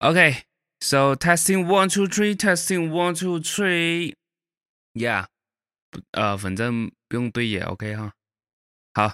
[0.00, 5.26] OK，so testing one two three，testing one two three，yeah，
[6.12, 8.10] 呃，反正不用对也 OK 哈。
[8.94, 9.12] 好，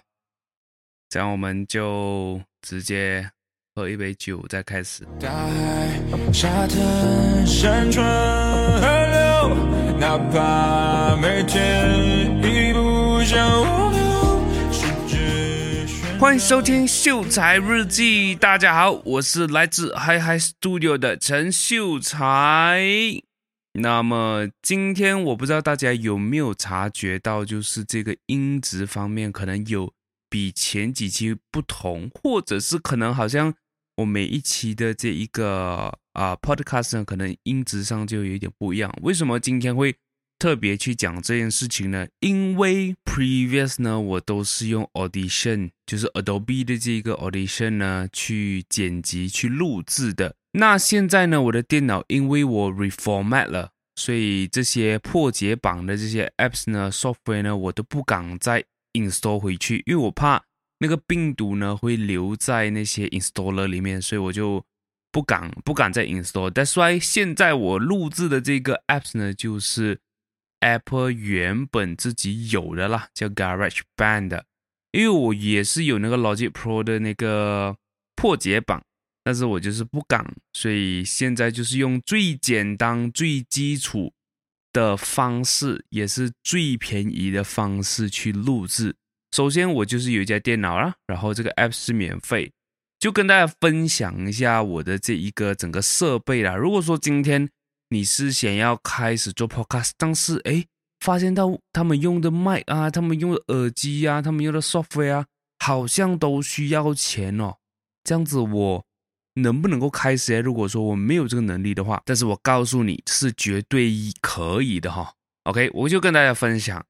[1.08, 3.28] 这样我们就直接
[3.74, 5.04] 喝一杯酒再开始。
[5.18, 8.06] 大海、沙滩、山川、
[8.80, 13.36] 河流，哪怕每天一不小
[16.18, 22.80] 欢迎收听秀才日记，大家好，我是来自 Hi Hi Studio 的陈秀才。
[23.74, 29.92] 那么今天我不知道大家有没有察觉到，就是这个音质方面可能有
[30.30, 33.52] 比前几期不同，或者是可能好像
[33.96, 38.90] 我每一期的这一个啊 Podcast 呢，可能音质上就有一点不一样。
[39.02, 39.94] 为什么今天会
[40.38, 50.34] 特别去讲这件事情呢，因为 previous 呢，我都是用 Audition，就是 Adobe 的这个 Audition 呢去剪辑、去录制的。
[50.52, 60.42] 那现在呢，我的电脑因为我 reformat 了，所以这些破解版的这些 apps 呢、software 呢，我都不敢再 install 回去，因为我怕
[60.80, 64.62] 那个病毒呢会留在那些 installer 里面，所以我就
[65.10, 66.50] 不敢不敢再 install。
[66.50, 69.98] That's why 现在我录制的这个 apps 呢，就是。
[70.60, 74.42] Apple 原本自己有的啦，叫 GarageBand，
[74.92, 77.76] 因为我也是有那个 Logic Pro 的那个
[78.14, 78.82] 破解版，
[79.22, 84.12] 但是我就是不敢，所以现在就是用最简单、最基础
[84.72, 88.96] 的方式，也是最便宜的方式去录制。
[89.32, 92.50] 首先，我就是有一家电脑啦，然后这个 App 是免费，
[92.98, 96.56] 就跟大家分享一下我的这一个整个设备啦。
[96.56, 97.50] 如果说今天，
[97.88, 100.66] 你是想要开始做 podcast，但是诶，
[101.00, 105.26] 发现到他们用的麦啊，他们用的耳机啊，他们用的 software 啊，
[105.58, 107.54] 好像都需要钱哦。
[108.02, 108.84] 这样子我
[109.34, 110.40] 能不能够开始？
[110.40, 115.12] 如果说我没有这个能力的话，但是我告诉你是绝对可以的哈、
[115.44, 116.84] OK，我就跟大家分享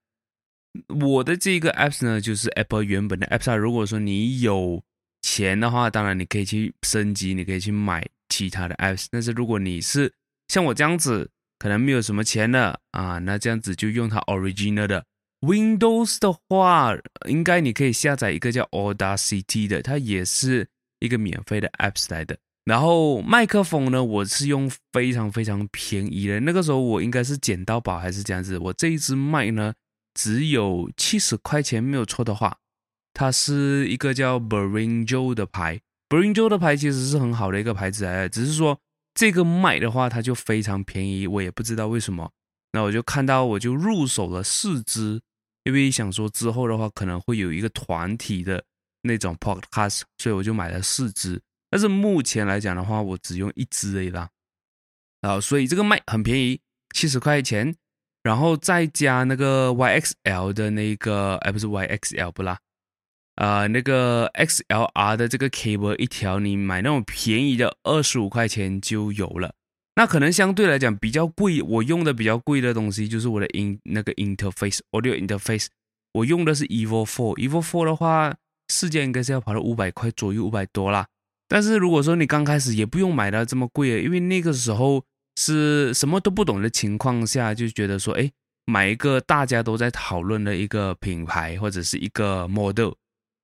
[1.00, 3.56] 我的这个 apps 呢，就是 Apple 原本的 apps 啊。
[3.56, 4.82] 如果说你有
[5.22, 9.06] 钱的话，当然你可以去升级，你可以去买其他的 apps。
[9.10, 10.12] 但是如果你是
[10.48, 15.04] 像我这样子，可能没有什么钱了啊，那这样子就用它 original 的
[15.40, 16.94] Windows 的话，
[17.28, 20.68] 应该你可以下载一个叫 Audacity 的，它也是
[21.00, 22.36] 一个免费的 apps 来的。
[22.64, 28.58] 然后麦克风呢，我是用非常非常便宜的，那个时候我应该是捡到宝还是这样子。
[28.58, 29.74] 我这一支麦呢，
[30.14, 32.56] 只有七十块钱，没有错的话，
[33.12, 38.78] 它是一个叫 Behringer 的牌，Behringer 的牌其实是很好的一个牌子来的，只是说。
[39.16, 42.30] 这个麦的话，它就非常便宜，我也不知道为什么。
[42.72, 45.18] 那我就看到，我就入手了四支，
[45.64, 48.62] 因为想说之后的话可能会有一个团体的
[49.00, 51.40] 那种 podcast，所以我就买了四支。
[51.70, 54.28] 但是目前来讲的话，我只用一支而已啦。
[55.22, 56.60] 啊，所以这个麦很便宜，
[56.94, 57.74] 七十块钱，
[58.22, 62.58] 然后再加那个 YXL 的那个，哎，不是 YXL 不啦。
[63.36, 69.54] 啊、呃，那个 XLR 的这个 cable 一条，你买那种便宜的二十五块钱就有了。
[69.94, 75.66] 那可能相对来讲比较贵，我用的比较贵的东西就是我的 in 那个 interface audio interface，
[76.12, 78.34] 我用的是 Evo Four，Evo Four 的话，
[78.68, 81.06] 市价应该是要跑到五百块左右，五百多啦。
[81.48, 85.04] 但是如果说你刚开始也不用买到这么贵的，因为那个时候
[85.36, 88.30] 是什么都不懂的情况下，就觉得说，哎，
[88.66, 92.92] 买一个大家都在讨论的一个品牌或者是一个 model。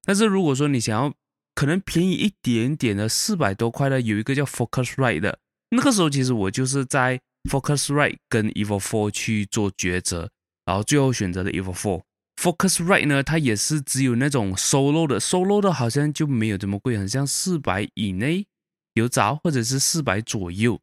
[0.04, 1.14] 但是如果说你想要
[1.54, 5.38] 可能便宜一点点的四百多块的，有一个叫 Focusrite 的，
[5.70, 10.30] 那个时候其实我就是在 Focusrite 跟 Evo Four 去做抉择，
[10.64, 12.02] 然后最后选择了 Evo Four。
[12.41, 18.46] Focusrite 呢，它也是只有那种 Solo 的，Solo 的好像就没有这么贵，好像四百以内
[18.94, 20.80] 有找，或者是四百左右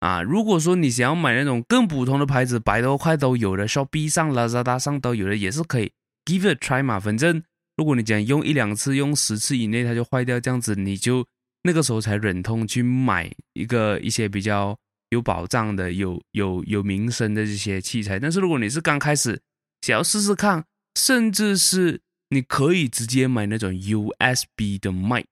[0.00, 0.20] 啊。
[0.20, 5.92] 如果说你想要买那种更普通的牌子，百多块都有的，Shopee 上、Lazada 上都有的，也是可以
[6.26, 7.42] Give it a try 嘛，反正。
[7.76, 11.26] 如果你讲用一两次，用十次以内它就坏掉，这样子你就
[11.62, 14.76] 那个时候才忍痛去买一个一些比较
[15.08, 18.20] 有保障的、有有有名声的这些器材。
[18.20, 19.40] 但是如果你是刚开始
[19.80, 20.62] 想要试试看，
[21.00, 25.24] 甚至是你可以直接买那种 USB 的麦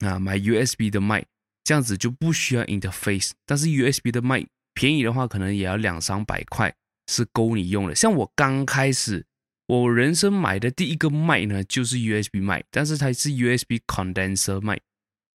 [0.00, 1.24] 啊，买 USB 的麦，
[1.64, 3.30] 这样子就不需要 interface。
[3.46, 6.74] 但是 USB 的麦便宜的话，可能也要两三百块
[7.06, 7.94] 是够你用的。
[7.94, 9.24] 像我刚开始。
[9.72, 14.78] 我人生买的第一个麦呢，就是 USB 麦，但是它是 USB condenser 麦，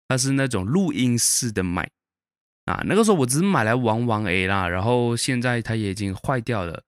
[0.07, 1.89] 它是那种录音式的麦
[2.65, 2.83] 啊。
[2.85, 6.83] 那个时候我只是买来玩玩 A 啦，然后现在它也已经坏掉了，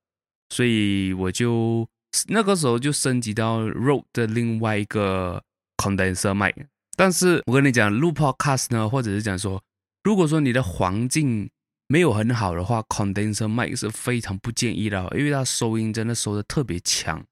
[0.52, 1.88] 所以我就
[2.28, 5.42] 那个时候就升级到 Rode 的另外一个
[5.78, 6.54] condenser 麦。
[6.96, 9.60] 但是我跟你讲，录 podcast 呢，或者是讲说
[10.04, 11.50] 如果说你的环境
[11.88, 17.26] 没有很好的话，condenser mic 是非常不建议的，因为它收音真的收的特别强，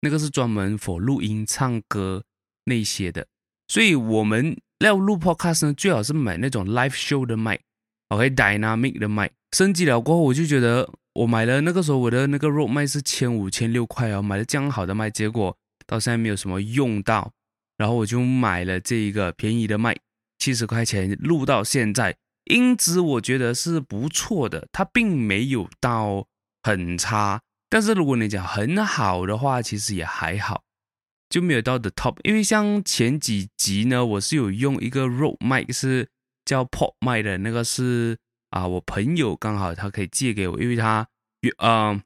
[0.00, 2.24] 那个是专门 for 录音、唱歌
[2.64, 3.26] 那些的。
[3.68, 7.58] 所以我们要录 podcast 呢，最好是买那种 live show 的麦
[8.08, 9.30] ，OK，dynamic 的麦。
[9.52, 15.56] 升级了过后，我就觉得我买了那个时候我的那个 Rode 麦是千五千六块哦，买了这样好的麦，结果
[15.86, 17.32] 到现在没有什么用到，
[17.78, 19.96] 然后我就买了这一个便宜的麦，
[20.38, 22.14] 七十块钱录到现在，
[22.44, 26.26] 音质我觉得是不错的，它并没有到
[26.62, 30.62] 很差，但是如果你讲很好的话，其实也还好。
[31.28, 36.08] 就没有到 the top，因为像前几集呢，我是有用一个 Rode mic 是
[36.46, 38.16] 叫 Pop mic 的，那个是
[38.48, 41.06] 啊，我朋友刚好他可以借给我，因为他
[41.58, 42.02] 嗯、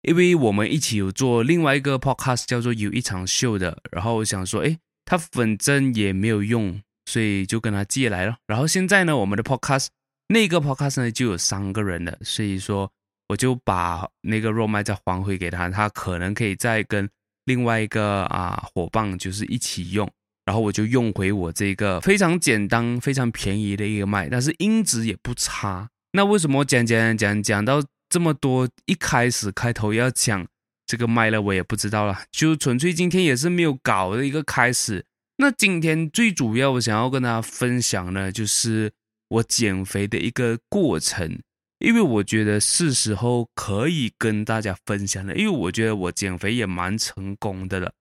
[0.00, 8.38] 因为我们一起有做另外一个 podcast 叫做有一场秀的，然后我想说，诶，他反正也没有用，所以就跟他借来了。
[8.46, 9.88] 然后现在呢，我们的 podcast
[10.28, 12.90] 那个 podcast 呢就有三个人了，所以说
[13.28, 17.08] 我就把那个 Rode mic 再还回给他，他可能可以再跟。
[17.46, 20.10] 另外一个啊伙伴就是一起用，
[20.44, 25.88] 然后我就用回我这个非常简单、非常便宜的一个麦，但是音质也不差。
[26.10, 28.68] 那为什么讲讲讲讲到这么多？
[28.86, 30.44] 一开始开头要讲
[30.86, 35.06] 这个麦了，我也不知道了，就纯粹今天也是没有搞的一个开始。
[35.36, 38.90] 那今天最主要我想要跟大家分享呢，就是
[39.28, 41.38] 我减肥的一个过程。
[41.78, 47.92] 因为我觉得是时候可以跟大家分享了，因为我觉得我减肥也蛮成功的了。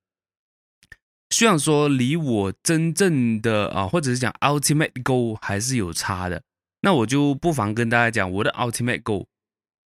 [1.30, 6.42] 虽然说离我真正的啊，或者是讲 ultimate goal 还是有差的，
[6.82, 9.26] 那我就不妨跟大家讲我的 ultimate goal。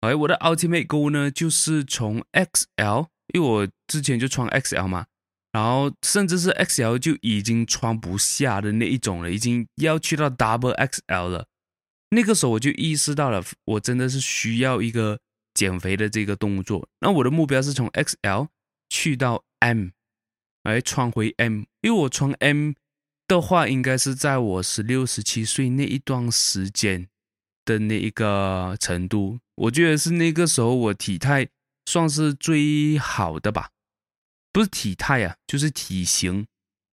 [0.00, 5.06] 哎，我的 ultimate goal 呢，就是从 XL，因为我之前就穿 XL 嘛，
[5.50, 11.46] 然后甚至是 XL 就已经穿不下的那一种了，已经要去到 double XL 了。
[12.10, 15.20] 那个时候我就意识到了，我真的是需要一个
[15.52, 16.88] 减肥的这个动作。
[17.00, 18.48] 那我的目标是从 XL
[18.88, 19.88] 去到 M，
[20.62, 21.64] 来穿回 M。
[21.82, 22.72] 因为我穿 M
[23.26, 27.08] 的话，应该是在我十六、十七岁那一段时间
[27.64, 29.40] 的那一个程度。
[29.56, 31.48] 我觉得是那个时候我体态
[31.84, 33.70] 算是最好的吧，
[34.50, 36.46] 不是体态啊，就是体型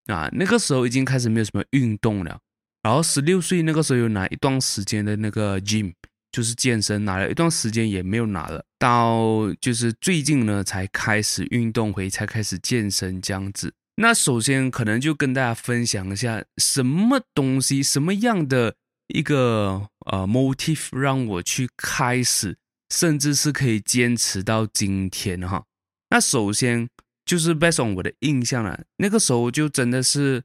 [0.06, 0.28] 啊。
[0.32, 2.40] 那个时候已经开始没有什么运动了。
[2.86, 5.92] 然后十六岁那个时候有拿一段时间的那个 gym，
[6.30, 13.74] 就是健身，拿了一段时间也没有拿了，到就是最近呢才开始运动回，才开始健身这样子。
[13.96, 18.76] 那首先可能就跟大家分享一下，什么东西，什么样的
[19.08, 22.56] 一个呃 motive 让我去开始，
[22.94, 25.64] 甚至是可以坚持到今天哈。
[26.10, 26.88] 那首先
[27.24, 30.44] 就是 based on 我的印象了，那个时候就真的是。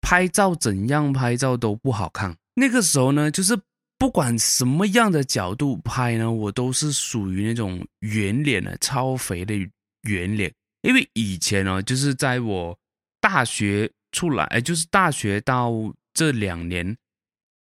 [0.00, 2.36] 拍照怎样拍照都不好看。
[2.54, 3.58] 那个时候呢，就是
[3.96, 9.54] 不管什么样的角度拍呢，我都是属于那种圆脸的、超肥的
[10.02, 10.52] 圆脸。
[10.82, 12.78] 因为以前呢，就是在我
[13.20, 15.72] 大学出来，哎，就是大学到
[16.12, 16.96] 这两年，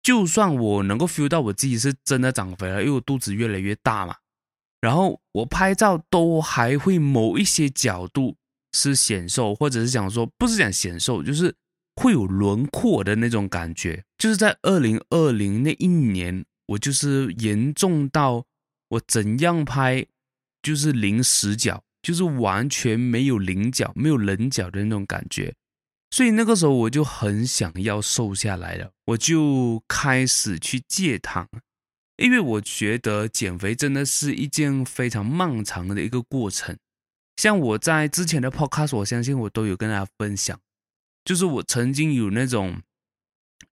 [0.03, 4.15] 就算我能够 feel 到我自己是真的长肥了，因为我肚子越来越大嘛。
[4.81, 8.37] 然后我拍照都还会某一些角度
[8.73, 11.55] 是显瘦，或者是讲说不是讲显瘦，就是。
[11.97, 18.45] 会有轮廓的那种感觉，就是在二零二零那一年，我就是严重到
[18.91, 20.07] 我怎样拍
[20.63, 25.55] 就是零死角，就是完全没有棱角、没有棱角的那种感觉。
[26.11, 31.49] 所以那个时候我就很想要瘦下来了，我就开始去戒糖，
[32.17, 36.77] 因为我觉得减肥真的是一件非常漫长的一个过程。
[37.37, 40.59] 像我在之前的 podcast，我相信我都有跟大家分享。
[41.27, 42.81] 就是我曾经有那种，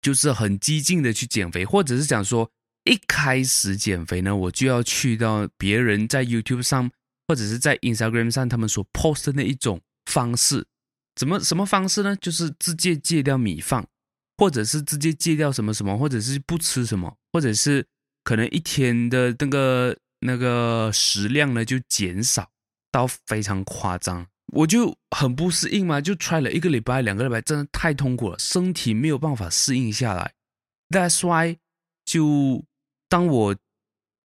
[0.02, 2.50] 就是很激进的去减肥，或者是讲说
[2.82, 6.90] 一开始减肥呢，我就要去到别人在 YouTube 上
[7.28, 10.66] 或者是在 Instagram 上他们所 post 的那一种方式，
[11.14, 12.16] 怎么什么方式呢？
[12.16, 13.86] 就是直接戒掉米饭，
[14.36, 17.86] 或者是直接戒掉什么什么，或者是不吃什么，或者是
[18.24, 22.50] 可能一天的那个那个食量呢就减少
[22.90, 24.26] 到非常夸张。
[24.52, 30.32] 我就很不适应嘛，就摔了一个礼拜、两个礼拜，真的太痛苦了，身体没有办法适应下来。
[30.90, 31.56] That's why，
[32.04, 32.64] 就
[33.08, 33.56] 当我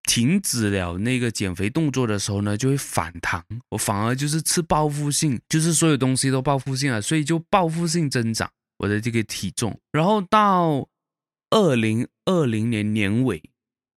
[0.02, 9.78] 停止了那个减肥动作的时候呢，就会反弹，我反而就是吃报复性，就是所有东西都报复性了，所以就报复性增长我的这个体重。
[9.92, 10.88] 然后到
[11.50, 13.42] 二零二零年年尾，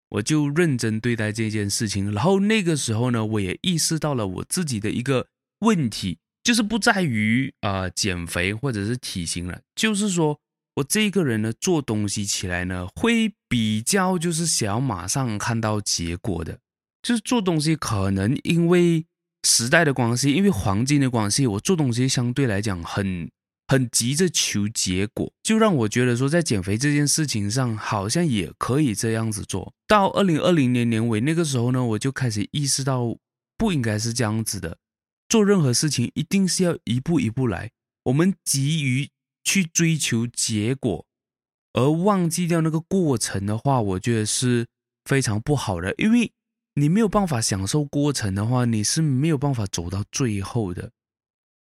[0.10, 2.14] 我就认真对待这件事情。
[2.14, 5.28] 然后那个时候呢，我也意识到了我自己的一个。
[5.62, 10.40] 问题就是不在于啊、呃、减肥或者是体型了，就是说
[10.76, 16.60] 我这个人呢，做东西起来呢，会比较就是想要马上看到结果的，
[17.02, 19.06] 就是做东西可能因为
[19.44, 23.30] 时代的关系，因为环境的关系，我做东西相对来讲很
[23.68, 29.74] 很急着求结果，就让我觉得说，在减肥这件事情上，好像也可以这样子做。
[29.88, 33.16] 到二零二零年年尾那个时候呢，我就开始意识到，
[33.58, 34.78] 不应该是这样子的，
[35.32, 37.72] 做任何事情一定是要一步一步来。
[38.04, 39.08] 我们急于
[39.46, 41.06] 去追求结果，
[41.72, 44.68] 而忘记掉那个过程的话，我觉得是
[45.06, 45.96] 非常不好的。
[45.98, 46.34] 因为
[46.74, 50.92] 你没有办法享受过程的话，你是没有办法走到最后的。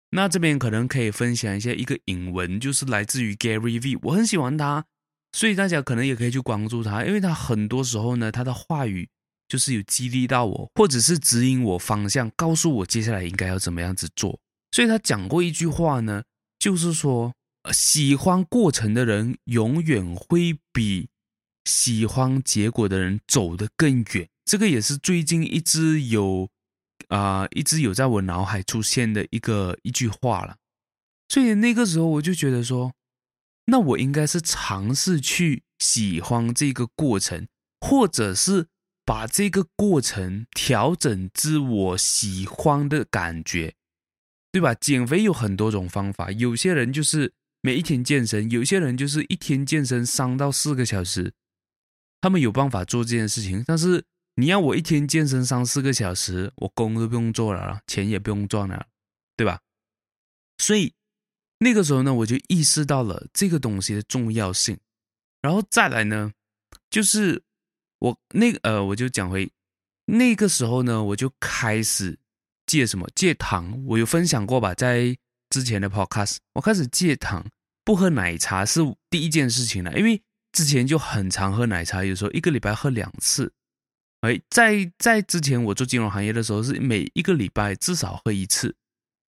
[0.10, 4.86] 那这边可能可以分享一下一个引文，就是来自于 Gary V，我很喜欢他，
[5.32, 9.08] 所以大家可能也可以去关注他，因为他很多时候呢，他的话语
[9.48, 14.40] 就是有激励到我，或者是指引我方向，告诉我接下来应该要怎么样子做。
[14.72, 16.24] 所以他讲过一句话呢，
[16.60, 17.34] 就是说。
[17.74, 21.10] 喜欢过程的人永远会比
[21.64, 24.30] 喜欢结果的人走得更远。
[24.46, 26.48] 这个也是最近一直有
[27.08, 30.58] 啊、一直有在我脑海出现的一个一句话了。
[31.28, 32.94] 所以那个时候我就觉得说，
[33.66, 37.48] 那我应该是尝试去喜欢这个过程，
[37.82, 38.68] 或者是
[39.06, 43.76] 把这个过程调整至我喜欢的感觉，
[44.52, 44.74] 对吧？
[44.74, 47.34] 减肥有很多种方法，有些人就是。
[47.62, 51.34] 每一天健身，有些人就是一天健身三到四个小时，
[52.22, 53.64] 他们有办法做这件事情。
[53.66, 58.86] 但是你要我一天健身三四个小时，我工都不用做了，钱也不用赚了，
[59.36, 59.62] 对吧？
[60.60, 60.94] 所以
[61.58, 64.78] 那个时候呢，我就意识到了这个东西的重要性。
[65.42, 66.34] 然后再来呢，
[66.92, 67.42] 就是
[68.00, 69.52] 我那个呃，我就讲回
[70.06, 72.18] 那个时候呢，我就开始
[72.66, 75.18] 戒什么戒糖，我有分享过吧，在。
[75.52, 77.46] 之前的 podcast，我开始戒糖，
[77.86, 79.98] 不喝奶茶是第一件事情了。
[79.98, 80.22] 因为
[80.52, 83.54] 之前就很常喝奶茶，有时候一个礼拜喝两次。
[84.22, 88.76] 哎，在在之前我做金融行业的时候，是每一个礼拜至少喝一次。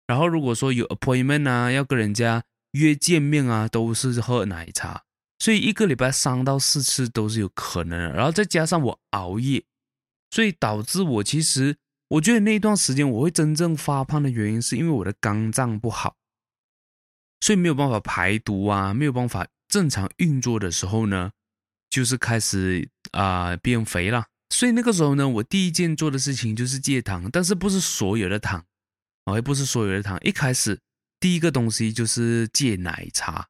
[0.08, 5.04] 然后如果说有 appointment 啊，要跟人家约见面啊，都是喝奶茶。
[5.40, 8.14] 所以一个礼拜三到四次都是有可能的。
[8.14, 9.64] 然后再加上我熬夜，
[10.32, 11.78] 所以导致我其实。
[12.12, 16.16] 我觉得那段时间我会真正发胖的原因，是因为我的肝脏不好，
[17.42, 21.32] 所以没有办法排毒啊，没有办法正常运作的时候呢，
[21.90, 24.28] 就是开始啊、变肥了。
[24.50, 28.64] 所以那个时候呢，我第一件做的事情就是戒糖，但是不是所有的糖，
[29.26, 30.18] 哦，也不是所有的糖。
[30.24, 30.80] 一开始
[31.20, 33.50] 第一个东西就是戒奶茶，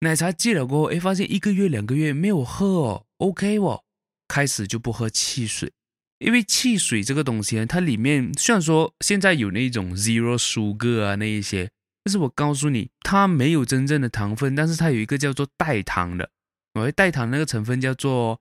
[0.00, 3.82] 奶茶戒了过后，哎，发现一个月两个月没有喝哦，OK 哦，
[4.28, 5.72] 开始就不喝汽水。
[6.18, 11.70] 因为汽水这个东西呢，它里面虽然说现在有那种 zero sugar 啊那一些，
[12.02, 16.28] 但是我告诉你，它没有真正的糖分，但是它有一个叫做代糖的，
[16.74, 18.40] 我代糖那个成分叫做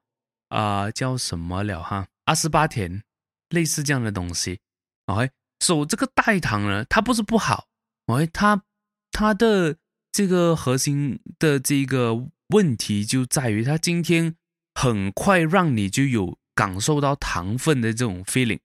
[0.50, 3.04] 啊、叫什么了哈，阿斯巴甜，
[3.50, 4.60] 类似这样的东西。
[5.06, 7.68] OK，所以这个代糖呢，它不是不好
[8.08, 8.64] ，OK，它
[9.12, 9.78] 它的
[10.18, 14.34] 这个核心的这个问题就在于它今天
[14.74, 16.40] 很快让你就有。
[16.58, 18.58] 感受到糖分的这种 feeling，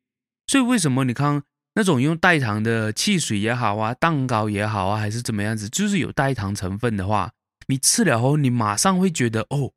[0.47, 1.43] 所以为什么你看
[1.75, 7.33] 那种用代糖的汽水也好啊，蛋糕也好啊，还是怎么样子，就是有代糖成分的话，
[7.67, 9.73] 你吃了后，你马上会觉得哦，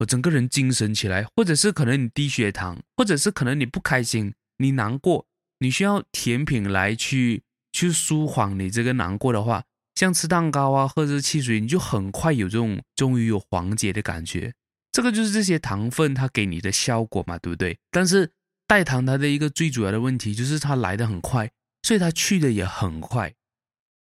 [0.00, 5.24] 我整个人精神起来，或者是可能你低血糖，或者是可能你不开心，你难过，
[5.60, 9.62] 你需要甜品来去去舒缓你这个难过的话，
[9.94, 14.54] 像吃蛋糕啊，或者是汽水，你就很快有这种终于有缓解的感觉。
[14.92, 17.78] 这个就是这些糖分它给你的效果嘛，对不对？
[17.90, 18.32] 但是
[18.66, 21.50] 代糖它的一个最主要的问题就是它来的很快，
[21.82, 23.34] 所以它去的也很快。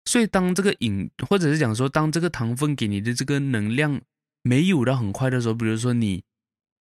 [0.05, 4.01] 所以当这个饮或者是讲说，当这个糖分给你的这个能量
[4.43, 6.23] 没有的很快的时候，比如说你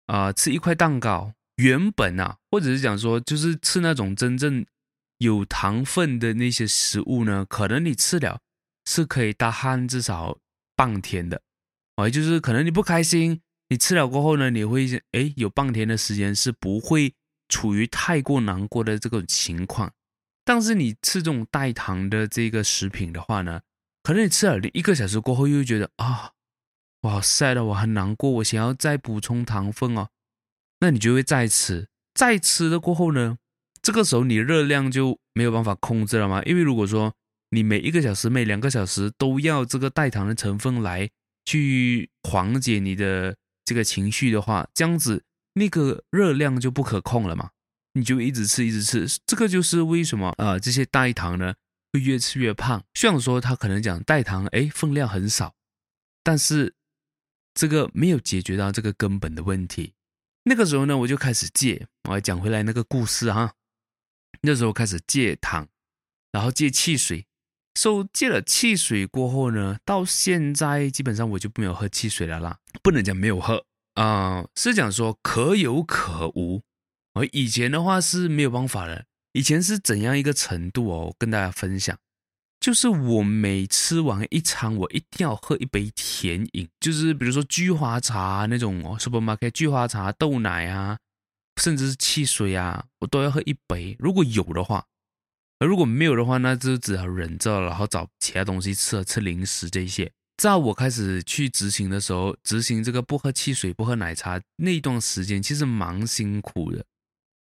[0.08, 4.66] 啊、吃一块蛋糕，原本啊，或者是讲说就是吃那种真正
[5.18, 8.42] 有糖分的那些食物呢，可能你吃了
[8.86, 10.38] 是可以大汗至少
[10.75, 11.42] 半天的，
[11.96, 13.42] 啊，就是可能你不开心。
[13.70, 17.15] 你吃了过后呢，你会诶有半天的时间是不会
[17.50, 19.92] 处于太过难过的这个情况。
[20.44, 23.62] 但是你吃这种代糖的这个食品的话呢，
[24.04, 26.34] 可能你吃了一个小时过后又觉得啊，
[27.01, 30.10] 我好 sad 我很难过，我想要再补充糖分哦。
[30.80, 33.39] 那你就会再吃，再吃了过后呢，
[33.82, 36.44] 这个时候你热量就没有办法控制了吗？
[36.44, 37.15] 因为如果说
[37.56, 41.10] 你每一个小时、每两个小时都要这个代糖的成分来
[41.46, 43.36] 去缓解你的。
[43.68, 47.50] 这个情绪的话，这样子那个热量就不可控了嘛，
[47.94, 51.56] 你就一直吃一直吃，这个就是为什么啊、呃、这些代糖呢
[51.92, 52.84] 会越吃越胖。
[52.94, 55.56] 虽然说他可能讲代糖哎分量很少，
[56.22, 56.76] 但是
[57.56, 59.96] 这个没有解决到这个根本的问题。
[60.44, 61.88] 那个时候呢，我就开始戒。
[62.08, 63.56] 我讲回来那个故事哈，
[64.42, 65.68] 那时候开始戒糖，
[66.32, 67.26] 然后戒汽水。
[67.75, 72.58] 受戒了汽水过后呢，到现在基本上我就没有喝汽水了啦。
[72.82, 73.63] 不能讲没有喝
[73.94, 76.62] 啊、是讲说可有可无。
[77.13, 79.05] 而以前的话是没有办法的。
[79.32, 81.15] 以前是怎样一个程度哦？
[81.17, 81.98] 跟大家分享，
[82.60, 90.98] 就是我每吃完一餐，我一定要喝一杯甜饮，就是比如说菊花茶那种哦，supermarket 菊花茶、豆奶啊，
[91.62, 93.96] 甚至是汽水啊，我都要喝一杯。
[94.00, 94.86] 如果有的话，
[95.60, 100.12] 而如果没有的话，那就只好忍着，然后找其他东西吃，吃零食这些。
[100.38, 106.86] 在我开始去执行的时候，执行这个不喝汽水、不喝奶茶那一段时间，其实蛮辛苦的。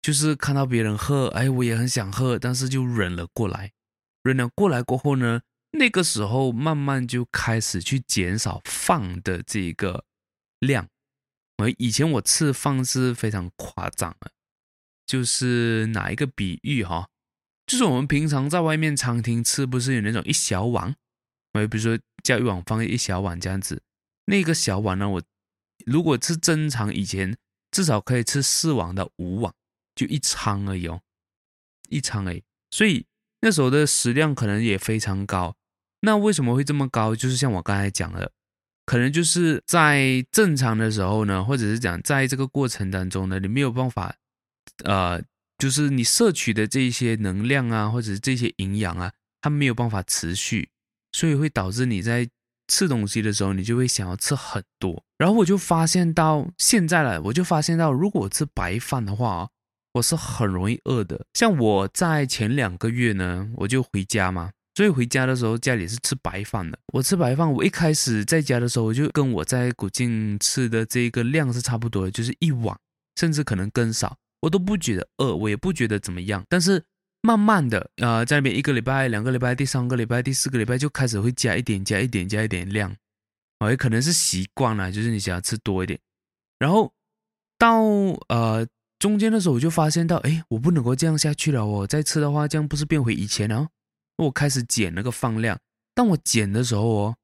[0.01, 3.71] 就是看到别人喝，哎，我也很想喝，但是就忍了过来。
[4.23, 10.03] 忍了过来过后呢，那个时候慢慢就开始去减少放的这个
[10.59, 10.87] 量。
[11.57, 14.31] 而以前我吃饭是非常夸张的，
[15.05, 17.07] 就是哪一个比喻哈？
[17.69, 20.95] 就是我们平常在外面餐厅吃，不是有那种一小碗，
[21.53, 23.83] 哎，比如说叫一碗放一小碗这样子。
[24.25, 25.21] 那个小碗呢，我
[25.85, 27.37] 如果是正常以前，
[27.69, 29.53] 至少可以吃四碗到五碗。
[29.95, 31.01] 就一餐而已哦，
[31.89, 33.05] 一餐而已，所以
[33.41, 35.57] 那时候的食量可能也非常高。
[35.99, 37.13] 那为什么会这么高？
[37.13, 38.31] 就是像我刚才讲的，
[38.85, 44.15] 可能就是在正常的时候呢，或者是讲在这个过程当中呢，你没有办法，
[44.85, 45.21] 呃，
[45.59, 49.11] 就是你摄取的这些能量啊，或者是这些营养啊，
[49.41, 50.69] 它没有办法持续，
[51.11, 52.27] 所以会导致你在
[52.67, 55.03] 吃东西的时候，你就会想要吃很多。
[55.17, 59.49] 然后我就发现到现在了，我就发现到，如果我吃白饭的话，
[59.93, 66.77] 我是很容易饿的，像我在前两个月呢，我就回家嘛，所以回家的时候家里是吃白饭的。
[66.93, 72.77] 我吃白饭，我一开始在家的时候，我就跟我在古晋吃的这个量是差不多的，就是一碗，
[73.19, 76.43] 甚至可能更少，我都不觉得饿，我也不觉得怎么样。
[76.49, 76.83] 但是
[77.21, 82.95] 慢慢的，啊、呃，在那边一个礼拜、两个礼拜、第三个礼拜、第四个礼拜就开始会加一点、加一点、加一点量，
[83.59, 85.99] 哦，也可能是习惯了，就是你想要吃多一点，
[86.57, 86.91] 然后
[87.57, 87.81] 到
[88.29, 88.67] 呃。
[88.99, 93.69] 中间的时候我就发现到，哎，我不能够这样下去了哦，再吃的话，这样不是变回以前了？
[94.17, 95.57] 我开始减那个饭量，
[95.95, 97.15] 当我减的时候哦，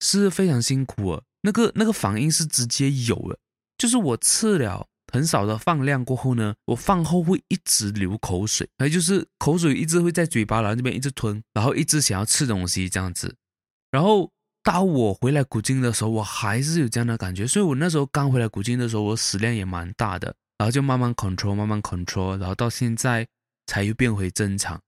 [0.00, 3.38] 是非常辛苦哦，那个那个反应是直接有了，
[3.78, 13.34] 就是我吃了很少的放量过后呢，我饭后会一直流口水，还有就是口水一直会在嘴巴然后这边一直吞，然后一直想要吃东西这样子，
[13.90, 14.30] 然后
[14.62, 20.34] 当我回来古晋的时候，我还是有这样的感觉，所以我那时候刚回来古晋的时候，我食量也蛮大的。
[20.58, 23.26] 然后就慢慢 control，慢慢 control，然后到现在
[23.66, 24.78] 才又变回正常。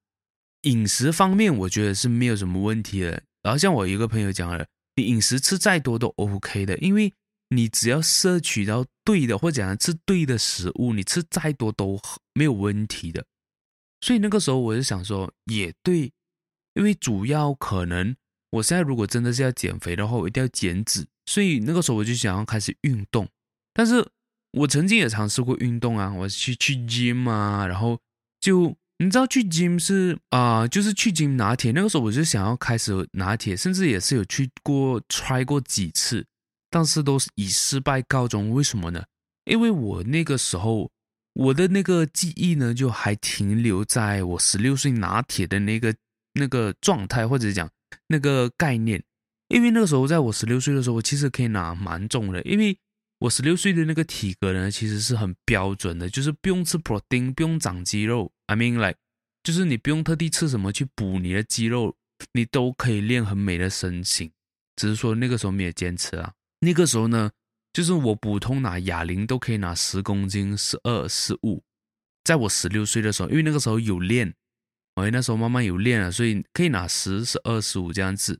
[0.64, 3.22] 饮食方面，我觉得是没有什么问题的。
[3.42, 7.11] 然后像我一个朋友讲了，你饮食吃再多都 OK 的，因为
[7.48, 12.00] 你只要摄取到对的或者讲吃对的食物，你吃再多都
[12.34, 13.24] 没有问题的。
[14.00, 16.12] 所以那个时候我就想说，也对，
[16.74, 18.16] 因为主要可能
[18.50, 23.28] 我现在如果真的是要减肥的话，我一定要减脂，所以那个时候我就想要开始运动，
[23.72, 24.06] 但是。
[24.54, 27.98] 我曾经也尝试过运动啊，我去去 gym 啊，然后
[28.38, 31.72] 就你知道去 gym 是啊、就是去 gym 拿铁。
[31.72, 36.26] 那个时候我就想要开始拿铁，甚至也是有去过 try 过几次，
[36.72, 38.50] 但是都是以失败告终。
[38.50, 39.04] 为什么呢？
[39.44, 40.90] 因为我那个时候
[41.35, 45.94] 我的那个记忆呢，就还停留在我十六岁拿铁的那个
[46.32, 47.70] 那个状态，或者讲
[48.08, 49.00] 那个概念。
[49.48, 52.76] 因为那个时候在我十六岁的时候，我其实可以拿蛮重的，因为。
[53.22, 58.28] 我十六岁的那个体格呢，其实是很标准的，就是不用吃 protein，不用长肌肉。
[58.46, 58.96] I mean like，
[59.44, 61.94] 就是你不用特地吃什么去补你的肌肉，
[62.32, 64.28] 你都可以练很美的身形。
[64.74, 66.32] 只是说那个时候没有坚持啊。
[66.64, 67.29] 那个时候呢，
[67.72, 71.61] 就是我普通拿哑铃都可以拿十公斤、十二、十五。
[72.22, 74.33] 在我十六岁的时候，因为那个时候有练，
[74.94, 78.38] 哎，那时候慢慢有练了，所以可以拿十、十二、十五这样子。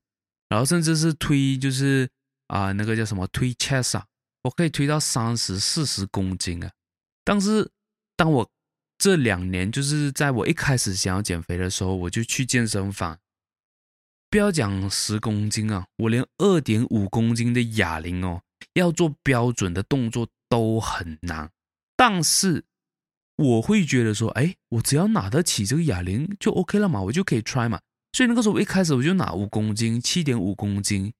[0.49, 2.09] 然后甚至是推，就是
[2.47, 4.07] 啊、那个叫什么推 chest 啊。
[4.43, 6.71] 我可以推到三十四十公斤啊！
[7.25, 7.69] 但是
[8.17, 8.49] 当我
[8.99, 13.19] 这两年，就是在我一开始想要减肥的时候，我就去健身房。
[14.33, 18.41] 不要讲十公斤啊，我连二点五公斤的哑铃哦，
[18.73, 21.51] 要做标准的动作都很难。
[21.99, 22.65] 但是
[23.37, 27.79] 我会觉得说，哎，我只要拿得起这个哑铃就 OK 了嘛，我就可以 try 嘛。
[28.15, 31.13] 所以那个时候我一开始我就拿五公斤，七点五公斤。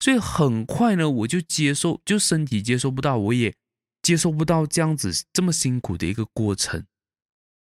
[0.00, 3.54] 所以很快呢，我就接受，就身体接受不到，我也
[4.02, 6.84] 接受不到这样子这么辛苦的一个过程，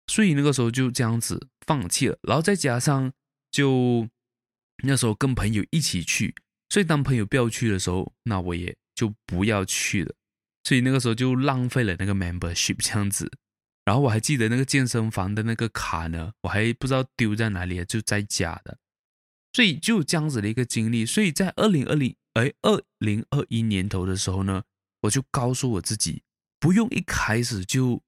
[0.09, 2.19] 所以那个时候就这样子放弃了。
[2.23, 3.13] 然后再加上
[3.53, 4.09] 就
[4.83, 6.35] 那时候跟朋友一起去，
[6.69, 10.15] 所以当朋友不要去的时候，那我也就不要去了。
[10.65, 13.31] 所以那个时候就浪费了那个 membership 这样子。
[13.85, 18.79] 然后我还记得那个健身房的那个卡呢，我还不知道丢在哪里，就在家的。
[19.53, 21.05] 所以就这样子的一个经历。
[21.05, 24.63] 所以在二零二零哎二零二一年头的时候呢，
[25.01, 26.23] 我就告诉我自己，
[26.61, 28.01] 不用一开始就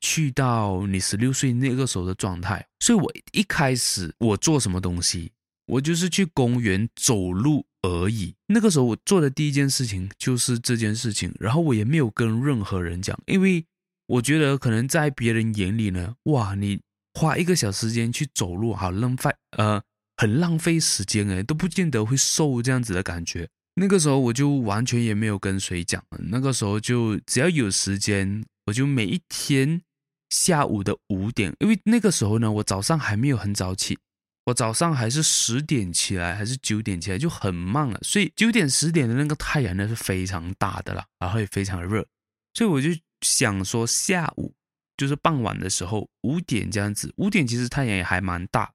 [0.00, 2.64] 去到你十六岁那个时候的状态。
[2.78, 5.32] 所以我一开始我做什么东西，
[5.66, 8.34] 我就是去公园走路而已。
[8.46, 13.64] 那个时候我做的第一件事情就是这件事情，然后我也没有跟任何人讲，因为。
[14.08, 16.80] 我觉得可能在别人眼里呢，哇，你
[17.14, 19.82] 花一个小时间去走路，好浪费，呃，
[20.16, 23.48] 很浪费时间诶，都不见得会瘦这样子的感觉。
[23.74, 26.00] 那个时候我就完全也没有跟谁讲，
[26.30, 29.82] 那个时候就只要有时间，我就每一天
[30.30, 33.98] 下午的五点，因为那个时候呢，我早上还没有很早起，
[34.46, 38.00] 我早上还是十点起来，还是九点起来，就很慢了。
[38.02, 42.06] 所以九点十点的那个太阳呢是非常大的了，然后也非常热，
[42.54, 42.88] 所以我就。
[43.22, 44.54] 想说下午
[44.94, 48.70] 就是傍晚的时候五点这样子，五点其实太阳也还蛮大，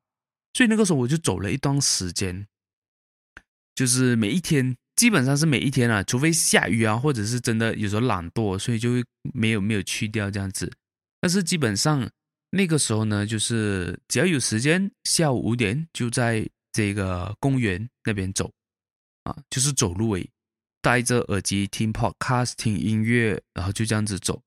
[0.51, 2.47] 所以那个时候我就走了一段时间，
[3.75, 10.73] 就是每一天基本上是每一天啊，除非下雨啊，或者是真的有时候懒惰，所以就会没有没有去掉这样子。
[11.21, 12.10] 但是基本上
[12.51, 18.51] 那个时候呢，就是只要有时间，下午五点就在这个公园那边走
[19.23, 20.29] 啊，就是走路诶。
[20.81, 24.41] 戴着耳机听 podcast 听音乐，然后就这样子走。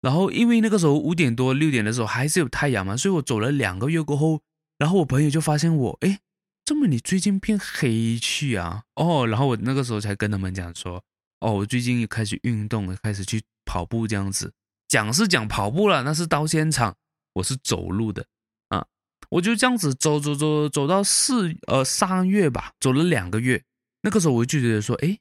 [0.00, 4.42] 然后因为那个时候五点多六点的时候还是有太阳嘛，所以我走了两个月过后，
[4.76, 6.18] 然后我朋友就发现我，诶，
[6.64, 8.82] 怎么你最近变黑去啊？
[8.96, 11.02] 哦，然后我那个时候才跟他们讲说，
[11.40, 14.52] 哦，我最近又开始运动了，开始去跑步这样子。
[14.88, 16.96] 讲是讲跑步了，那是到现场
[17.34, 18.26] 我是走路的
[18.70, 18.84] 啊，
[19.28, 23.62] 我就这样子走走走走到四呃三月吧，走了两个月。
[24.00, 25.20] 那个时候我就觉得说，诶。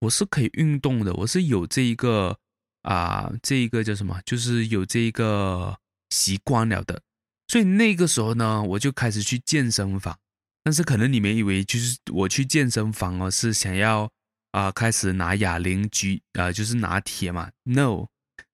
[0.00, 2.36] 我是可以运动的，我是有这一个
[2.82, 4.20] 啊，这一个叫什么？
[4.26, 5.74] 就是有这一个
[6.10, 7.00] 习惯了的。
[7.48, 10.18] 所以那个时候呢，我就开始去健身房。
[10.62, 14.10] 但是可能你们以为就是我去健身房哦，是想要
[14.50, 18.08] 啊开始拿哑铃举啊，就是拿铁嘛？No，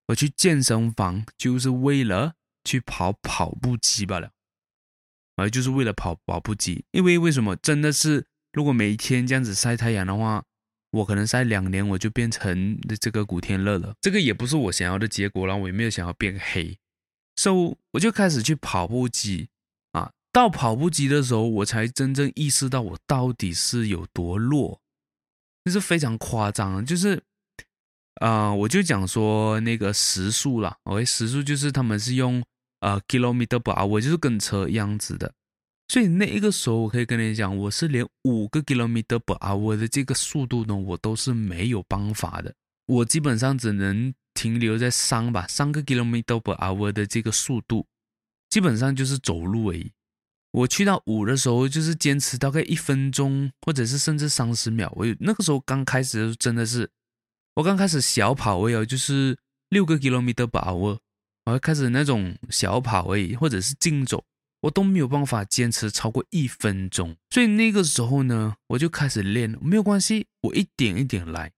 [0.06, 4.30] 我去健身房就是为了去跑跑步机罢了，
[5.36, 6.84] 啊，就是为了跑跑步机。
[6.92, 7.56] 因为为什么？
[7.56, 10.44] 真的是如果每一天这样子晒太阳的话。
[10.92, 13.94] 我可能晒两年，我就变成这个古天乐了。
[14.00, 16.80] 这个也不是我想要的结果，然后我也没有想要变黑，
[17.36, 19.50] 所以我就开始去跑步机
[19.92, 20.10] 啊。
[20.32, 24.80] 到跑步机的时候，我才真正意识到我到底是有多弱，
[25.64, 26.84] 就是非常夸张。
[26.84, 27.22] 就是
[28.16, 32.42] 啊、我就讲说那个时速啦，OK，时速就是他们是用
[32.80, 35.32] 呃 kilometer per hour，就是跟车一样子的。
[35.88, 42.54] 所以那一个时候，我可以跟你讲，我是连五个 kilometer per hour 的这个速度呢，我都是没有办法的。
[42.86, 47.86] 我基本上只能停留在三吧，三个 kilometer per hour 的这个速度，
[48.50, 49.90] 基本上就是走路而已。
[50.52, 54.92] 我去到五的时候，就是坚持大概一分钟，或者是甚至三十秒。
[54.94, 56.90] 我那个时候刚开始真的是，
[57.60, 59.36] 我刚开始小跑而已，就是
[59.68, 60.98] 六个 kilometer per hour，
[61.44, 64.24] 我开始那种小跑而已，或者是竞走。
[64.62, 71.50] 我都没有办法坚持超过一分钟，所以那个时候呢，我就开始练，没有关系，我一点一点来。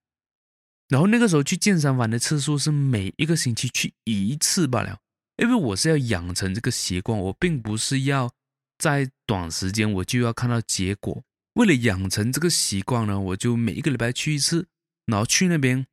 [0.89, 4.99] 然后那个时候去健身房的次数是每一个星期去一次罢了，
[5.37, 8.29] 因为我是要养成这个习惯，我并不是要
[8.77, 11.23] 在短时间我就要看到结果。
[11.55, 14.67] 为了养成这个习惯呢，我就每一个礼拜去一次，
[15.05, 15.85] 然后去那边，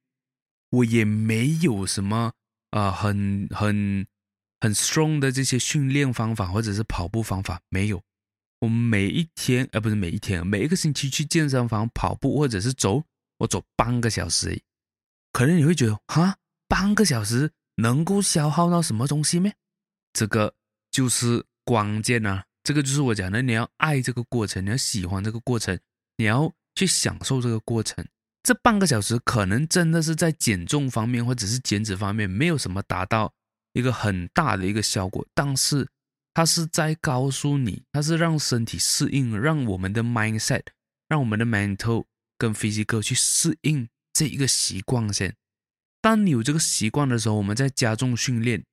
[0.71, 2.33] 我也没有什么
[2.71, 4.07] 啊、呃，很很。
[4.63, 7.99] 很 strong 的这些训练方法或者是跑步方法没有，
[8.59, 13.03] 我每一天，呃，不是每一天，每一个星期去健身房跑步或者是走，
[13.39, 14.61] 我走半个小时。
[15.33, 16.37] 可能你会觉得，哈，
[16.69, 19.51] 半个小时能够消耗到什么东西吗？
[20.13, 20.53] 这个
[20.91, 25.81] 就是关键啊，这个就是我讲的，你要爱这个过程，你要喜欢这个过程，
[26.19, 28.07] 你要去享受这个过程。
[28.51, 33.33] 这半个小时可能真的是在减重方面或者是减脂方面没有什么达到。
[33.75, 35.87] 一个很大的一个效果，但是
[36.35, 40.63] 它是在告诉你，它是让身体适应，让我们的 mindset，
[41.09, 45.33] 让我们的 mental 跟 physical 去适应这一个习惯先。
[46.01, 48.65] 当你有这个习惯的时候，我们再加重训练，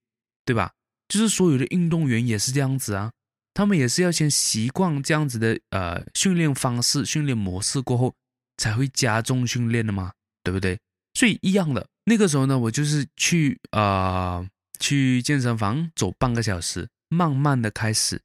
[0.43, 0.71] 对吧？
[1.07, 3.11] 就是所有的运动员也是这样子啊，
[3.53, 8.15] 他们也是要先习惯这样子的呃训练方式、训练模式过后，
[8.57, 10.11] 才会加重训练的嘛，
[10.43, 10.77] 对不对？
[11.13, 14.47] 所以一样的，那个时候呢，我就是去啊。
[14.79, 18.21] 去健身房走半个小时，慢慢的开始，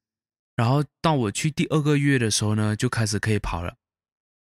[0.55, 3.75] 然后到我去第二个月的时候呢，就开始可以跑了。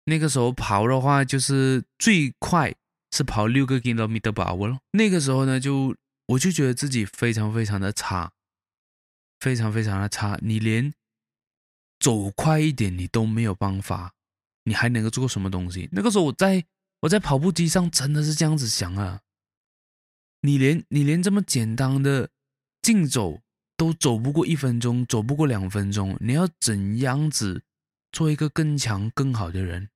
[0.03, 2.75] 那个时候跑的话，就是最快
[3.11, 4.81] 是跑六个 kilometer per hour 咯。
[4.91, 8.33] 那个时候呢，就我就觉得自己非常非常的差，
[9.39, 10.37] 非常非常的差。
[10.41, 10.93] 你连
[11.97, 14.11] 走快一点你都没有办法，
[14.63, 15.89] 你还能够做什么东西？
[15.91, 16.63] 那个时候我在
[17.01, 19.21] 我在跑步机上真的是这样子想啊，
[20.41, 22.29] 你连你连这么简单的
[22.81, 23.41] 竞走
[23.75, 27.63] 都走不过一分钟，走不过两分钟，你要怎样子
[28.11, 29.89] 做一个更强更好的人？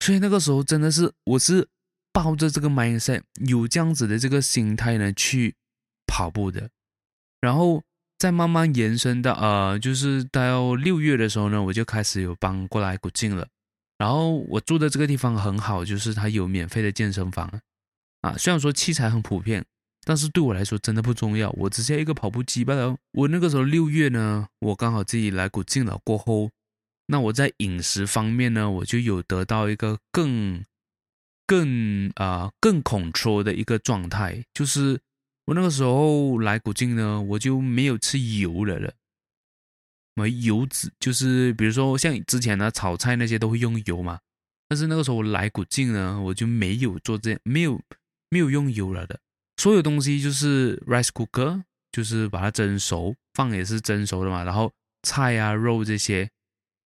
[0.00, 1.68] 所以那个时候真的是，我是
[2.12, 5.56] 抱着这个 mindset，有这样子的这个心态呢去
[6.06, 6.70] 跑步的，
[7.40, 7.82] 然后
[8.18, 13.46] 再慢慢延伸到呃，就是到六月的时候呢，我就开始有搬过来古晋了。
[13.96, 17.60] 然后我住的这个地方很好，就是它有免费的健身房
[18.20, 18.36] 啊。
[18.36, 19.64] 虽然说器材很普遍，
[20.04, 22.96] 但是对我来说真的不重要，我只需要一个跑步机罢了。
[23.12, 26.50] 我那个时候六月呢，我刚好自己来古晋了过后。
[27.06, 30.62] 那我在饮食方面呢，我就有得到一个更、
[31.46, 35.00] 更啊、更 control 的一个状态，就是
[35.48, 38.92] 我那个时候来古晋呢，我就没有吃油了了，
[40.12, 44.20] 没油脂，就是比如说像之前呢炒菜那些都会用油嘛，
[44.68, 47.80] 但是那个时候我来古晋呢，我就没有做这，没有
[48.28, 49.18] 没有用油了的，
[49.56, 54.70] 所有东西就是 rice cooker，就是把它蒸熟，饭也是蒸熟的嘛，然后
[55.02, 56.28] 菜啊肉这些。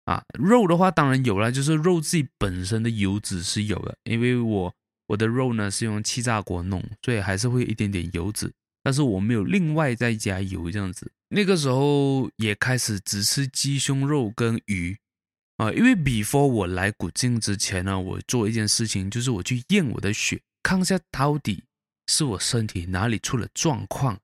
[0.04, 4.74] 啊，肉的话当然有了，就是肉自己本身的油脂是有的，因为我
[5.10, 8.52] 我的肉呢是用气炸锅弄，所以还是会一点点油脂，
[8.84, 11.12] 但是我没有另外再加油这样子。
[11.30, 14.96] 那个时候也开始只吃鸡胸肉跟鱼
[15.58, 21.64] 啊，因为 before 我来古晋之前呢，我做一件事情，就是我去验我的血，看一下到底
[22.08, 24.20] 是我身体哪里出了状况，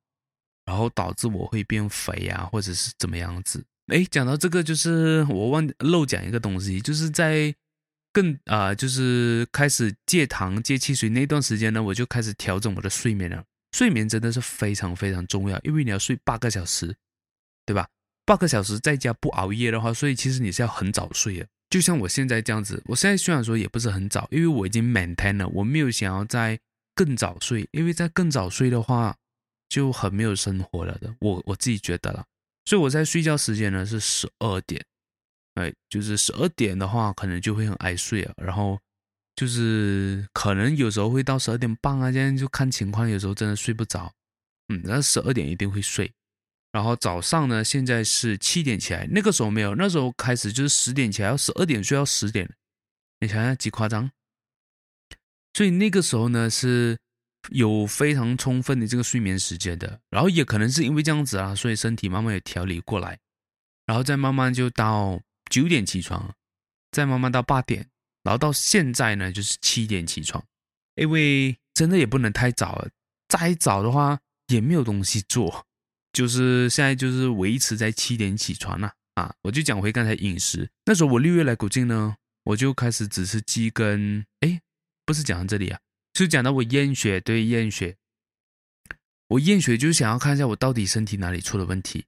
[0.66, 3.66] 然后导致我会变肥啊，或者是怎么样子。
[3.88, 7.54] 哎，讲到这个，就是我忘漏讲一个东西，就是在
[8.16, 13.44] 更啊、就是开始戒糖、戒汽水那段时间呢，我就开始调整我的睡眠了。
[13.74, 16.96] 睡眠真的是非常非常重要，因为你要睡八个小时，
[17.66, 17.86] 对吧？
[18.26, 21.48] 八个小时在家不熬夜的话，所以其实你是要很早睡的。
[21.70, 26.58] 就像我现在这样子，我现在虽然说也不是很早，因为我已经 maintain 了，我没有想要再
[26.96, 29.14] 更早睡，因为在更早睡的话
[29.68, 31.14] 就很没有生活了的。
[31.20, 32.24] 我我自己觉得了。
[32.64, 34.82] 所以我在睡觉时间呢是十二点，
[35.56, 38.34] 哎，就是十二点的话，可能就会很爱睡啊。
[38.38, 38.80] 然后
[39.36, 43.10] 就是可能有时候会到十二点半啊，这样就看情况。
[43.10, 44.14] 有时候真的睡不着，
[44.70, 46.10] 嗯，那十二点一定会睡。
[46.72, 52.50] 然后早上呢，现在是七点起来，那个时候没有，那时候开始就是十点起来，要十二点睡到十点，
[53.20, 54.12] 你想想几夸张。
[55.54, 56.98] 所以那个时候呢是。
[57.52, 63.20] 有非常充分的这个睡眠时间的，然后也可能是因为这样子啊，所以身体慢慢也调理过来，
[63.86, 65.22] 然后再慢慢就到
[65.56, 66.36] 九点起床，
[66.92, 67.88] 再慢慢到八点，
[68.24, 70.44] 然后到现在呢就是七点起床，
[70.96, 72.90] 因为真的也不能太早了，
[73.30, 75.66] 再早的话也没有东西做，
[76.12, 84.60] 就是现在就是维持在七点起床了啊，我就讲回刚才饮食，那时候我六月来古晋呢，我就开始只吃鸡跟，哎，
[85.06, 85.80] 不是讲到这里啊。
[86.12, 87.96] 就讲到我验血，对验血，
[89.30, 92.06] 我验血就是想要看一下我到底身体哪里出了问题，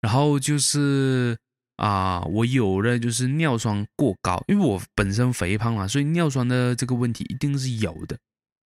[0.00, 1.36] 然后就是
[1.76, 8.16] 啊、我有的就是尿酸过高，因为我本身肥胖嘛，所以尿酸的这个问题一定是有的。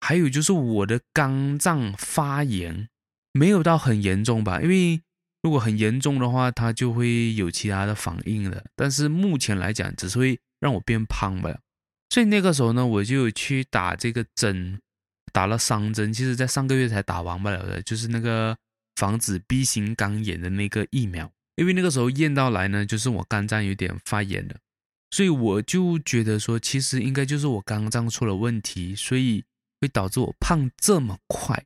[0.01, 2.88] 还有就是我的肝脏发炎，
[3.33, 4.61] 没有到很严重吧？
[4.61, 5.01] 因为
[5.42, 8.62] 如果很严重的话，它就会有其他的反应了。
[8.77, 11.59] 但是目前来讲，只是会让我变胖吧。
[12.11, 14.79] 所以那个时候呢，我就去打这个针，
[15.33, 18.57] 打了三针，其实在上个月才打完不了的，就是那个
[18.97, 21.31] 防止 B 型肝炎的那个疫苗。
[21.59, 24.57] 因为那个时候验到来呢，就是我肝脏有点发炎了，
[25.11, 29.44] 所以我就觉得说，其实应该就是我肝脏出了问题，所以
[29.81, 31.64] 会导致我胖这么快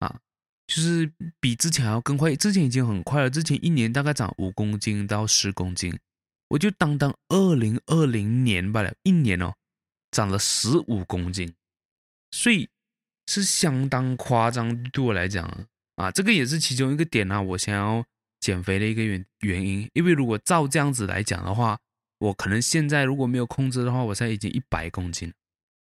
[0.00, 0.20] 啊，
[0.66, 1.10] 就是
[1.40, 2.36] 比之前还要更快。
[2.36, 5.98] 之前已经很快了，之前一年大概长五公斤到十公斤，
[6.48, 9.54] 我就当当二零二零年罢了，一年哦。
[10.12, 11.52] 长了十五公斤，
[12.30, 12.68] 所以
[13.26, 14.80] 是相当夸张。
[14.92, 18.06] 对我来讲啊，这个也是其中一个点啊，我想要
[18.44, 19.88] 减肥的一个原原因。
[19.94, 21.78] 因为如果照这样子来讲的话，
[22.18, 25.32] 我可能现在如果没有控制的话，我现在已经一百公斤。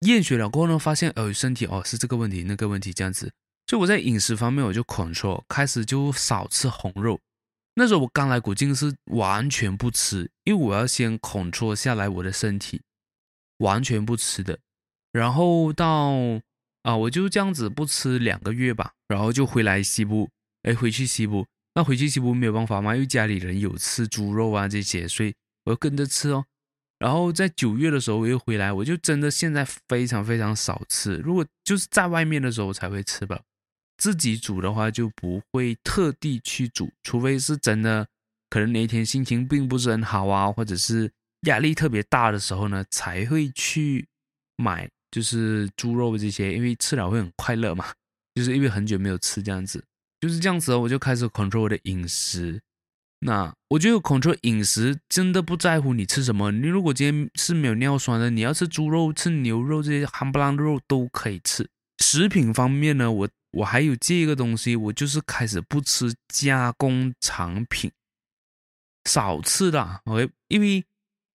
[0.07, 3.33] 验血了过后呢，发现呃身体哦是这个问题那个问题这样子，
[3.67, 7.21] 所以我在饮食方面我就 control，开始就少吃红肉。
[7.75, 12.83] 那时候我刚来古晋是完全不吃，因为我要先 control 下来我的身体。
[13.59, 14.57] 完全不吃的，
[15.11, 16.13] 然后到
[16.83, 20.31] 啊，我就这样子不吃两个月吧，然后就回来西部，
[20.63, 21.45] 哎，回去西部，
[21.79, 25.33] 那回去岂不没有办法嘛，因为家里人有吃猪肉啊这些，所以
[25.65, 26.45] 我要跟着吃哦。
[26.99, 31.19] 然后在九月的时候我又回来，我就真的现在非常非常少吃。
[31.19, 33.41] 如果就是在外面的时候才会吃吧，
[33.97, 38.05] 自己煮的话就不会特地去煮，除非是真的
[38.51, 41.09] 可能那一天心情并不是很好啊，或者是
[41.43, 44.05] 压力特别大的时候呢，才会去
[44.57, 47.87] 买就是猪肉这些，因为吃了会很快乐嘛，
[48.35, 49.85] 就是因为很久没有吃这样子，
[50.21, 52.61] 就是这样子，我就开始 control 我的饮食。
[53.21, 56.53] 那我觉得 control 饮食真的不在乎你吃什么。
[56.53, 61.69] 你如果今天是没有尿酸的，你要吃猪肉、吃牛肉这些夯不啷的肉都可以吃。
[61.99, 67.91] 食品方面呢，我我还有这个东西，我就是开始不吃加工产品，
[69.05, 70.01] 少吃的。
[70.05, 70.85] OK，因为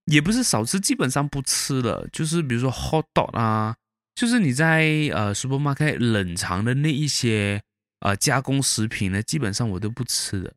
[0.06, 2.08] 也不是少吃，基本上不吃了。
[2.13, 3.76] 就是比如说 hot dog 啊，
[4.15, 7.62] 就是你在呃 supermarket 冷藏的那一些
[8.04, 10.54] 呃加工食品呢，基本上我都不吃的。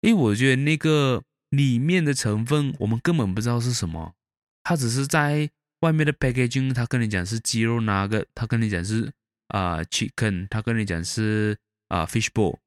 [0.00, 4.14] 因为我觉得那个里面的成分我们根本不知道是什么，
[4.64, 5.48] 它只是在
[5.80, 9.12] 外面的 packaging，它跟你讲是鸡肉那个，它跟你讲是
[9.48, 11.56] 啊、chicken，它跟你讲是
[11.88, 12.58] 啊、fish ball，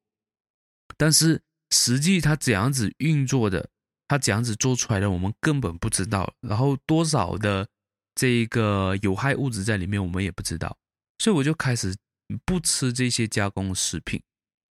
[0.97, 1.41] 但是
[1.71, 3.69] 实际它怎样子运作的，
[4.07, 6.31] 它怎样子做出来的，我们根本不知道。
[6.41, 7.67] 然后多少的
[8.13, 10.77] 这个有害物质在里面，我们也不知道，
[11.17, 11.95] 所以我就开始
[12.45, 14.21] 不吃这些加工食品。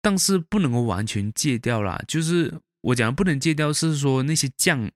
[0.02, 4.90] 但是不能够完全戒掉啦，就是我讲不能戒掉，是说那些酱，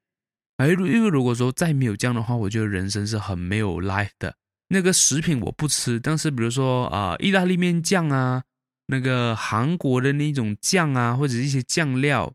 [0.56, 4.34] 哎，因为如果说再没有酱的话，我觉得人生是很没有 life 的。
[4.68, 8.44] 那个食品我不吃，但是比如说啊、意大利面酱啊，
[8.86, 12.32] 那个韩国的那种酱啊，或者一些酱料，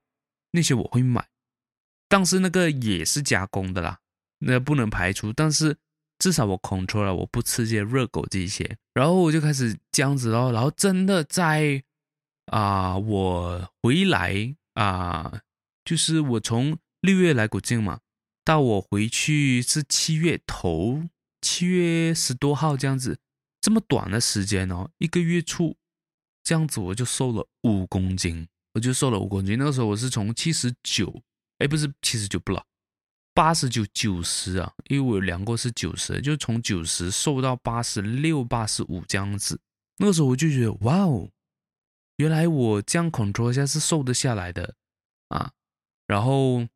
[0.51, 1.27] 那些我会买，
[2.07, 3.97] 但是那个也是加工的啦，
[4.37, 5.33] 那、不能排除。
[5.33, 5.75] 但是
[6.19, 11.83] 至少我 control 了，我不吃这些热狗这些，然后我就开始这样子咯，然后真的在。
[12.51, 15.41] 啊，我回来啊，
[15.85, 17.99] 就是我从六月来古晋嘛，
[18.43, 21.03] 到我回去是七月头，
[21.41, 23.19] 七月十多号这样子，
[23.61, 25.77] 这么短的时间哦，一个月初，
[26.43, 29.55] 这样子我就瘦了五公斤，我就瘦了五公斤。
[29.59, 31.21] 那个时候我是从七十九，
[31.59, 32.65] 哎，不是七十九不了，
[33.39, 39.61] 八十九九十啊，因为我量过是九十，就从九十瘦到八十六、八十五这样子。
[39.95, 41.29] 那个时候我就觉得，哇哦！
[42.17, 44.75] 原来我这样 control 下是瘦得下来的
[45.29, 45.53] 啊，
[46.05, 46.67] 然后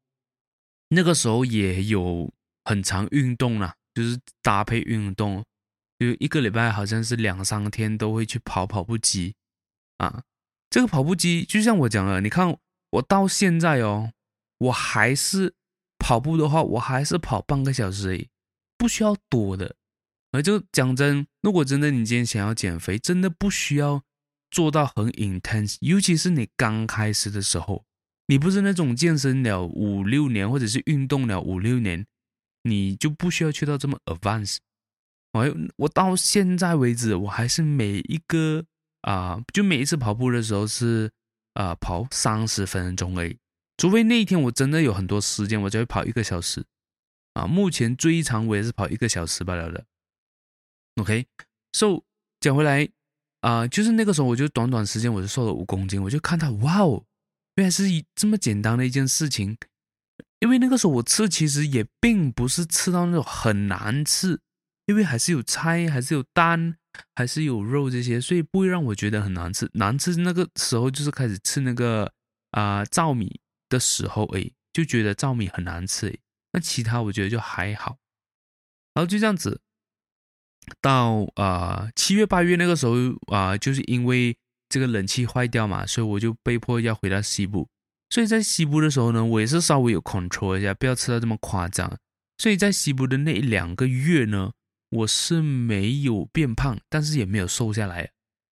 [0.87, 2.31] 那个时候也有
[2.63, 5.43] 很常运动啦，就是搭配运动，
[5.99, 9.35] 就一个礼拜好像是两三天都会去跑跑步机
[9.97, 10.23] 啊。
[10.69, 12.57] 这个跑步机就像我讲了，你看
[12.91, 14.13] 我到现在哦，
[14.59, 15.53] 我还是
[16.03, 18.27] 跑步的话，我还是跑半个小时而已，
[18.77, 19.77] 不需要多的。
[20.33, 24.03] 而就讲真，如果真的你今天想要减肥，真的不需要。
[24.51, 27.83] 做到很 intense，尤其是你刚开始的时候，
[28.27, 32.05] 你不是那种健身了五六年，或者是运动了五六年，
[32.61, 34.57] 你就不需要去到这么 advanced。
[35.31, 38.63] 我我到现在为止，我还是每一个
[39.01, 41.09] 啊、就每一次跑步的时候是
[41.55, 43.35] 啊、跑三十分钟而已，
[43.83, 46.63] 除非那一天我真的有很多时间，我就会跑一个小时。
[47.33, 49.83] 啊，目前最长我也是跑一个小时罢了的。
[51.01, 52.01] OK，so、
[52.39, 52.87] 讲回来。
[53.41, 57.03] 啊、就是那个时候，我就短短时间我就瘦了五公斤，我就看到哇哦，
[57.55, 59.57] 原来是一这么简单的一件事情。
[60.39, 64.39] 因为那个时候我吃其实也并不是吃到那种很难吃，
[64.85, 66.77] 因为还是有菜，还是有蛋，
[67.15, 69.69] 还是有肉这些，所以不会让我觉得很难吃。
[69.73, 72.09] 难吃那个时候就是开始吃那个
[72.51, 73.41] 啊、糙米
[73.73, 76.19] 的时候，哎，就觉得糙米很难吃，
[76.51, 77.97] 那其他我觉得就还好，
[78.93, 79.59] 然后就这样子。
[80.79, 82.93] 到啊七月八月那个时候
[83.27, 84.37] 啊、就是因为
[84.69, 87.67] 这个冷气坏掉嘛，所以我就被迫要回到西部。
[88.09, 91.97] 所以在西部的时候呢，我也是稍微有 control 一下，不要吃到这么夸张。
[92.37, 94.53] 所以在西部的那一两个月呢，
[94.89, 98.11] 我是没有变胖，但是也没有瘦下来，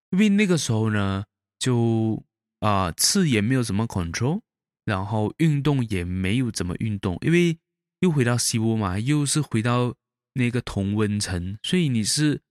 [0.10, 1.24] 因为那个时候呢，
[1.60, 2.22] 就
[2.60, 4.42] 啊、呃、吃也没有什么 control，
[4.86, 7.58] 然后运动也没有怎么运动，因为
[8.00, 9.96] 又回到西屋嘛，又是回到。
[10.34, 12.42] 那个同温层，所以你是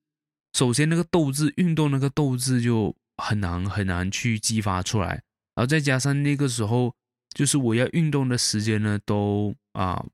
[0.53, 5.09] 首先那个斗志，运动那个斗志就很难很难去激发出来，
[5.55, 6.95] 然后再加上那个时候
[7.35, 10.05] 就是我要运动的时间呢，都啊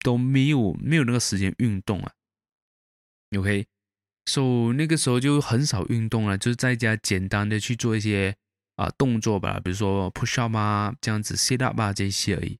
[0.00, 2.12] 都没有没有那个时间运动啊。
[3.36, 8.34] OK，so 那个时候就很少运动了，就在家简单的去做一些
[8.76, 12.58] 啊动作吧，比如说 push up 啊这样子，sit up 啊这些而已。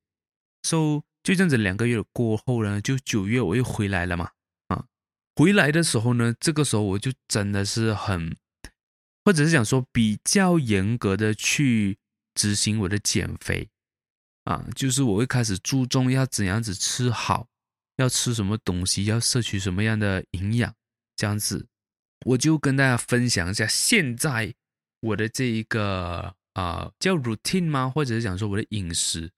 [0.62, 4.30] So 就这样子两个月过后呢，就九月我又回来了嘛。
[5.34, 8.36] 回来的时候呢，这个时候我就真的是很，
[9.24, 11.98] 或者是讲说比较严格的去
[12.34, 13.70] 执行我的减肥
[14.44, 17.48] 啊，就是我会开始注重要怎样子吃好
[17.96, 20.74] 要吃什么东西，要摄取什么样的营养，
[21.16, 21.66] 这样子，
[22.26, 24.54] 我就跟大家分享一下现在
[25.02, 27.90] 我的这一个啊、叫 routine 吗？
[27.94, 29.30] 或者是讲说我的饮食，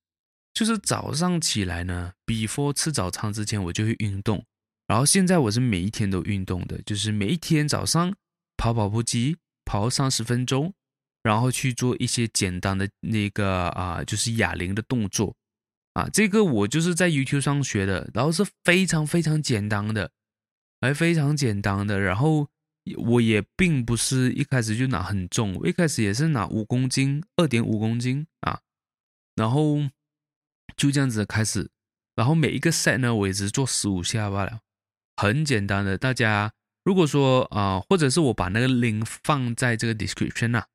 [0.52, 4.44] 就是早上起来呢，before 吃早餐之前我就会运动，
[4.86, 8.14] 然后现在我是每一天都运动的，就是每一天早上
[8.56, 10.72] 跑跑步机，跑三十分钟，
[11.22, 15.34] 然后去做一些简单的那个啊、就是哑铃的动作。
[15.94, 20.10] 啊，这个我就是在 YouTube 上学的，然后是非常非常简单的，
[20.80, 22.00] 还非常简单的。
[22.00, 22.48] 然后
[22.96, 28.60] 我也并不是一开始就拿很重，我一开始也是拿五公斤，二点五公斤啊，
[29.34, 29.78] 然后
[30.76, 31.70] 就这样子开始。
[32.14, 34.60] 然后每一个 set 呢，我也只做十五下罢了，
[35.16, 35.98] 很简单的。
[35.98, 36.52] 大家
[36.84, 40.66] 如果说啊，或者是我把那个 link 放在这个 description 啊，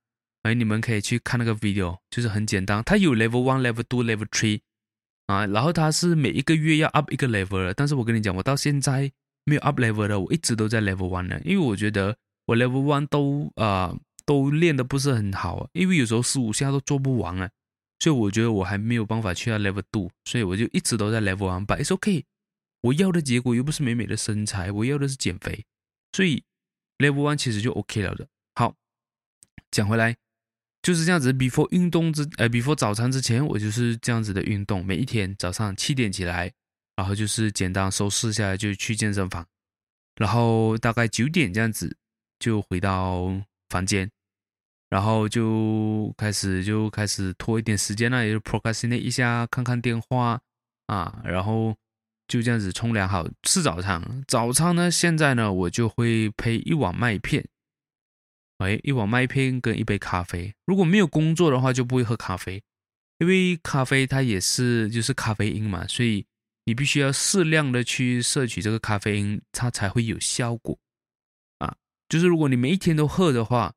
[0.44, 2.84] 哎，你们可以去看那个 video，就是很简单。
[2.84, 4.62] 它有 level one、level two、level three。
[5.28, 9.12] 啊，然后他是每一个月要 up 一个 level，但是我跟你讲，我到现在
[9.50, 17.50] 没有 up level 的，我一直都在 level one 呢，因为我觉得我 level one 都啊、呃、都练的不是很好，因为有时候十五下都做不完啊，
[18.00, 21.66] 所以我觉得我还没有办法去到 level two，所以我就一直都在 level one。
[21.66, 22.26] But it's OK，
[22.82, 25.66] 我要的结果又不是美美的身材，我要的是减肥，
[26.14, 26.44] 所以
[27.00, 28.28] level one 其实就 OK 了的。
[28.56, 28.76] 好，
[29.72, 30.16] 讲回来。
[30.82, 34.84] 就是这样子，before 运动之呃，before 早餐之前，我就是这样子的运动。
[34.86, 36.54] 每一天早上七点起来，
[37.00, 39.48] 然后就是简单收拾一下就去健身房，
[40.18, 41.96] 然后大概九点这样子
[42.40, 43.34] 就回到
[43.70, 44.12] 房间，
[44.90, 50.42] 然后就开始就开始拖一点时间了，也就 procrastinate 一下，看看电话
[50.88, 51.74] 啊，然后
[52.28, 54.04] 就这样子冲凉好吃早餐。
[54.28, 57.48] 早餐呢，现在呢我就会配一碗麦片。
[58.58, 60.54] 哎，一碗麦片跟一杯咖啡。
[60.66, 62.62] 如果没有工作的话，就不会喝咖啡，
[63.20, 66.26] 因为咖啡它也是就是咖啡因嘛，所以
[66.66, 70.78] 你必须要适量的去摄取这个咖啡因，它才会有效果
[71.60, 71.76] 啊。
[72.08, 73.74] 就是如果你每一天都喝的话，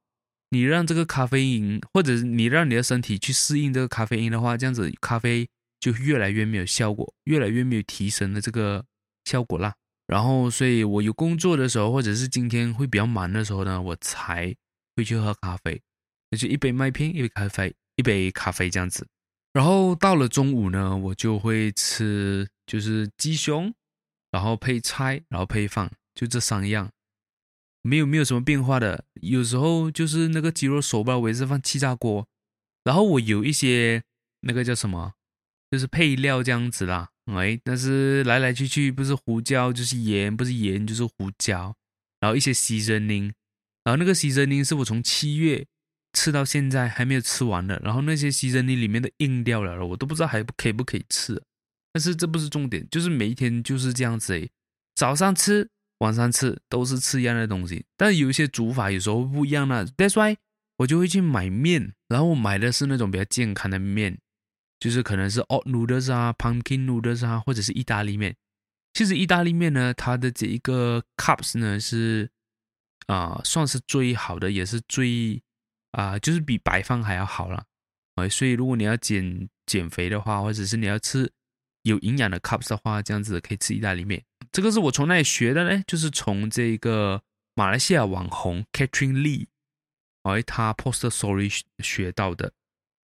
[0.50, 5.48] 你让这个咖啡因，或者你让你的身体去适应这个咖啡因的话，这样子咖啡
[5.80, 8.84] 就越来越没有效果，越来越没有提神的这个
[9.24, 9.74] 效果啦。
[10.06, 14.54] 然后，所以我有工作的时候，或者是今天会比较忙的时候呢，我才。
[14.94, 15.80] 会去喝咖啡，
[16.28, 19.06] 那就一杯麦片，一杯咖啡，一杯咖啡这样子。
[19.52, 23.72] 然后到了中午呢，我就会吃就是鸡胸，
[24.30, 26.90] 然后配菜，然后配饭，就这三样，
[27.82, 29.04] 没有没有什么变化的。
[29.20, 32.26] 有时候就是那个鸡肉熟吧，我也是放气炸锅。
[32.84, 34.02] 然后我有一些
[34.40, 35.12] 那个叫什么，
[35.70, 37.10] 就是配料这样子啦。
[37.26, 41.76] 哎，但是来来去去不是胡椒就是盐，不是盐就是胡椒，
[42.20, 43.32] 然后一些 seasoning。
[43.84, 45.66] 然后那个 seasoning 是我从七月
[46.12, 51.42] 吃到现在还没有吃完的，然后那些西珍妮里面的硬掉了，我都不知道还可以不可以吃。
[51.92, 54.50] 但是这不是重点，就是每一天就是这样子诶，
[54.94, 57.84] 早上吃，晚上吃，都是吃一样的东西。
[57.96, 60.36] 但是有一些煮法有时候不一样呢，That's why
[60.78, 64.18] 我就会去买面，然后我买的是那种比较健康的面，
[64.80, 68.36] 就是可能是 oat noodles 啊，pumpkin noodles 啊，或者是意大利面。
[68.94, 72.30] 其实意大利面呢，它的这一个 cups 呢是。
[73.08, 75.42] 啊、算是最好的，也是最
[75.92, 77.64] 啊、就是比白饭还要好了。
[78.16, 81.30] 哎，所以如果你要减减肥的话，或者是你要吃
[81.82, 84.22] 有营养的 cups 的话，这样子可以吃意大利面。
[84.50, 85.82] 这个是我从哪里学的呢？
[85.86, 87.22] 就是从这个
[87.54, 89.46] 马来西亚网红 Catherine Lee，
[90.24, 92.52] 哎，他 post story 学到的。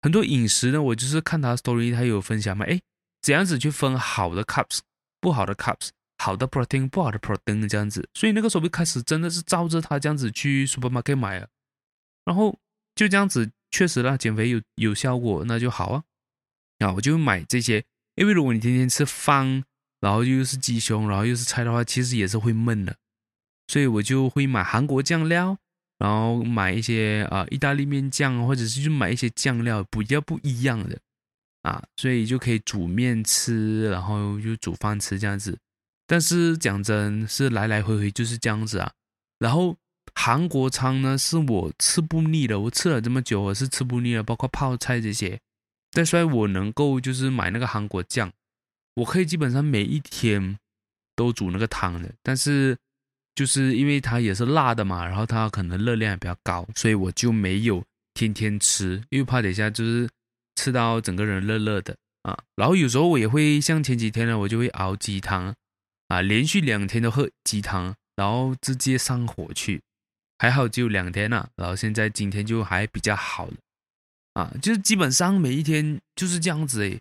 [0.03, 2.81] 很多饮食呢，我就是看他 story，他有分享嘛，哎，
[3.23, 4.81] 怎样子去分好的 cups，
[5.21, 5.91] 不好的 cups。
[6.21, 11.49] 好的 protein，不好的 protein 这样子，所以那个时候就开始真的是照着他这样子去 supermarket 买了，
[12.25, 12.59] 然后
[12.99, 16.03] 就这样子确实啦减肥有有效果，那就好啊。
[16.81, 17.85] 啊我就买这些，
[18.17, 19.63] 因为如果你天天吃饭，
[20.01, 22.97] 然后又是鸡胸，然后又是菜的话，其实也是会闷的，
[23.69, 25.57] 所以我就会买韩国酱料，
[25.99, 30.99] 然后买一些啊、意大利面酱，或者是就买一些酱料比较不一样的
[31.63, 35.57] 啊，所以就可以煮面吃，然后就煮饭吃这样子。
[36.09, 38.91] 但是讲真，是来来回回就是这样子啊。
[39.39, 39.77] 然后
[40.15, 42.61] 韩国餐呢，是我吃不腻的。
[42.61, 45.39] 我吃了这么久，我是吃不腻的，包括泡菜这些。
[45.93, 48.31] 但所以我能够就是买那个韩国酱，
[48.95, 50.59] 我可以基本上每一天
[51.17, 52.13] 都煮那个汤的。
[52.23, 52.77] 但是
[53.35, 57.83] 就是因为它也是辣的嘛，然后它可能热量也比较高，所以我就没有
[58.15, 60.09] 天天吃，因为怕等一下就是
[60.57, 62.39] 吃到整个人热热的啊。
[62.57, 65.55] 然后有时候我也会像前几天呢，我就会熬鸡汤。
[66.09, 69.83] 啊，连续两天都喝鸡汤，然后直接上火去，
[70.39, 73.49] 还好只有两天了、然后现在今天就还比较好，
[74.35, 77.01] 啊，就是基本上每一天就是这样子诶，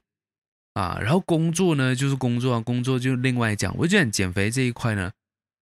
[0.74, 3.76] 啊，然后工作呢就是工作啊，工作就另外讲。
[3.78, 5.12] 我觉得减肥这一块呢，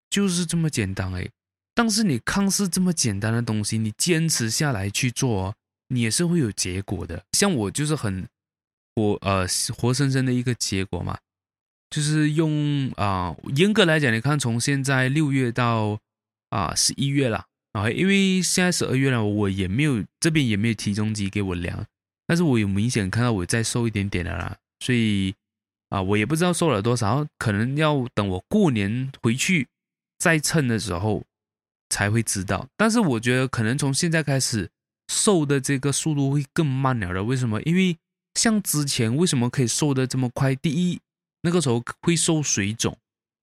[0.10, 1.30] 就是这么简单诶。
[1.74, 5.54] 但是你看似这么简单的东西，你坚持下来去做，
[5.90, 7.22] 你也是会有结果的。
[7.34, 8.26] 像我就是很
[8.96, 9.46] 活呃
[9.78, 11.18] 活生生的一个结果嘛，
[11.90, 16.00] 就是用啊、严格来讲，你看从现在六月到
[16.50, 17.46] 啊十一月了
[17.76, 21.86] 啊，因为现在十二月了，我也没有这边也没有体重机给我量，
[22.26, 24.56] 但是我有明显看到我再瘦一点点的啦。
[24.80, 25.36] 所以
[25.90, 29.68] 啊，我也不知道瘦了多少，可能要等我过年回去
[30.18, 31.22] 再称的时候
[31.90, 32.66] 才会知道。
[32.78, 34.70] 但是我觉得可能从现在开始
[35.10, 37.22] 瘦的这个速度会更慢了的。
[37.26, 37.62] 为什么？
[37.64, 37.98] 因为
[38.36, 40.56] 像之前为什么可以瘦得这么快？
[40.56, 40.98] 第一，
[41.42, 42.98] 那个时候会瘦水肿，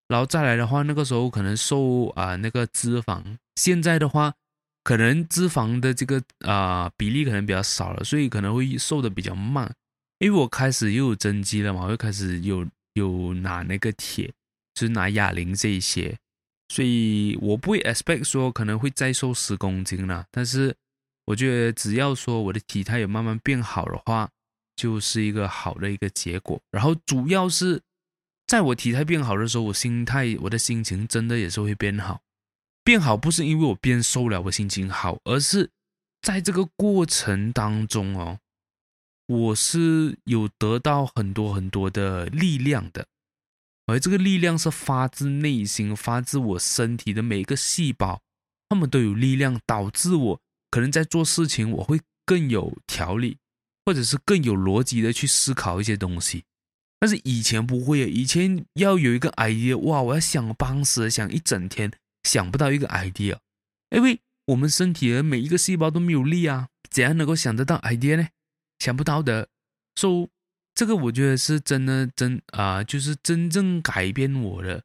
[0.09, 3.23] 然后再来的话，那个时候可能瘦啊那个脂肪。
[3.57, 4.35] 现在的话，
[4.83, 9.73] 可能脂肪的这个啊比例可能比较少了，所以可能会瘦的比较慢。
[10.19, 14.33] 因为我开始又有增肌了嘛，我又开始有有拿那个铁，
[14.75, 16.17] 就是拿哑铃这一些，
[16.69, 20.25] 所以我不会 expect 说可能会再瘦十公斤了。
[20.31, 20.75] 但是
[21.25, 24.31] 我觉得只要说我的体态有慢慢变好的话，
[24.77, 26.61] 就是一个好的一个结果。
[26.71, 27.81] 然后主要是
[28.47, 32.21] 在我体态变好的时候，我心态、我的心情真的也是会变好。
[32.85, 35.71] 变好不是因为我变瘦了，我心情好，而是
[36.21, 38.39] 在这个过程当中哦。
[39.27, 43.07] 我是有得到很多很多的力量的，
[43.87, 48.21] 而这个力量是发自内心，发自我身体的每一个细胞，
[48.69, 53.39] 他们都有力量，导致我可能在做事情我会更有条理，
[53.87, 56.45] 或者是更有逻辑的去思考一些东西。
[56.99, 61.91] 但是以前不会，以前要有一个 idea，哇，我要想半死，想一整天，
[62.23, 63.39] 想不到一个 idea，
[63.91, 68.29] 因为我们身体的每一个细胞都没有力啊，怎样能够想得到 idea 呢？
[68.79, 69.49] 想不到的，
[69.95, 70.29] 所以
[70.75, 74.83] 这个我觉得是真的真啊、就是真正改变我的，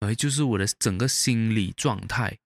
[0.00, 2.38] 哎，就是我的整个心理状态。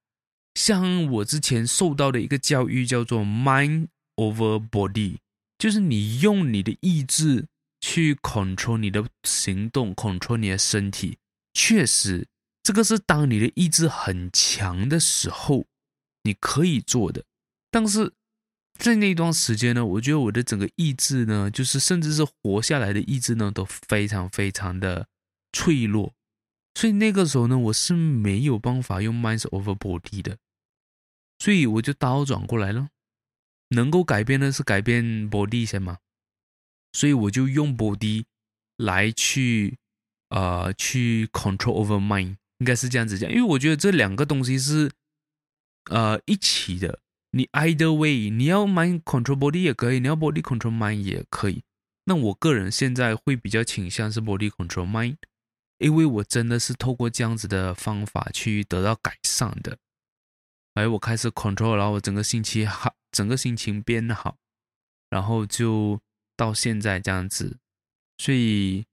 [0.54, 5.18] 像我之前受到的一个教育叫做 “mind over body”，
[5.58, 7.46] 就是你用你的意志
[7.80, 11.18] 去 control 你的行动，control 你的身体。
[11.54, 12.26] 确实，
[12.70, 15.66] 这个是当你的意志很强的时候，
[16.22, 17.24] 你可以做的，
[17.68, 18.12] 但是。
[18.78, 25.06] 在那段时间呢，我觉得我的整个意志呢，就是甚至是活下来的意志呢，都非常非常的
[25.52, 26.14] 脆弱。
[26.74, 30.38] 所以那个时候呢，我是没有办法用 mind over body 的，
[31.40, 32.88] 所以我就倒转过来了。
[33.70, 35.98] 能够改变的是改变 body 先嘛，
[36.92, 38.24] 所以我就用 body
[38.76, 39.76] 来去
[40.30, 43.28] 呃去 control over mind，应该是这样子讲。
[43.28, 44.90] 因为我觉得这两个东西是
[45.90, 47.00] 呃一起的。
[47.32, 51.62] 你 either way，你要 mind control body 也可以，你要 body control mind 也可以。
[52.06, 55.16] 那我个人现在会比较倾向是 body control mind，
[55.78, 59.78] 因为我真的是透过这样子的方法去得到改善的。
[60.74, 64.36] 哎，我开始 control，然后我整个心情好，整个心情变好，
[65.08, 66.00] 然后就
[66.36, 67.58] 到现在这样子。
[68.18, 68.84] 所以，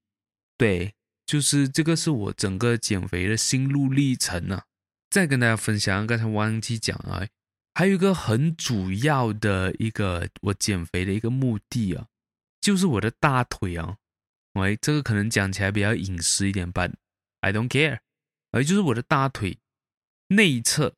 [0.59, 0.93] 对，
[1.28, 4.63] 就是这个是我整个减肥的心路历程啊。
[5.11, 7.28] 再跟大家分享，刚才忘记讲啊。
[7.75, 12.07] 还有一个很主要的一个我减肥的一个目的啊，
[12.59, 13.97] 就是我的大腿啊，
[14.53, 16.89] 喂，这个可能讲起来比较隐私一点吧
[17.41, 17.99] ，I don't care，
[18.51, 19.59] 而就是我的大腿
[20.30, 20.95] 内侧，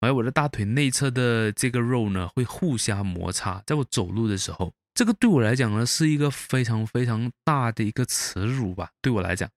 [0.00, 9.50] 而我的大腿内侧的这个肉呢，会互相摩擦，在我走路的时候，这个对我来讲呢，是一个非常非常大的一个耻辱吧，对我来讲，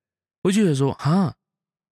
[0.44, 1.36] 我就觉得说啊。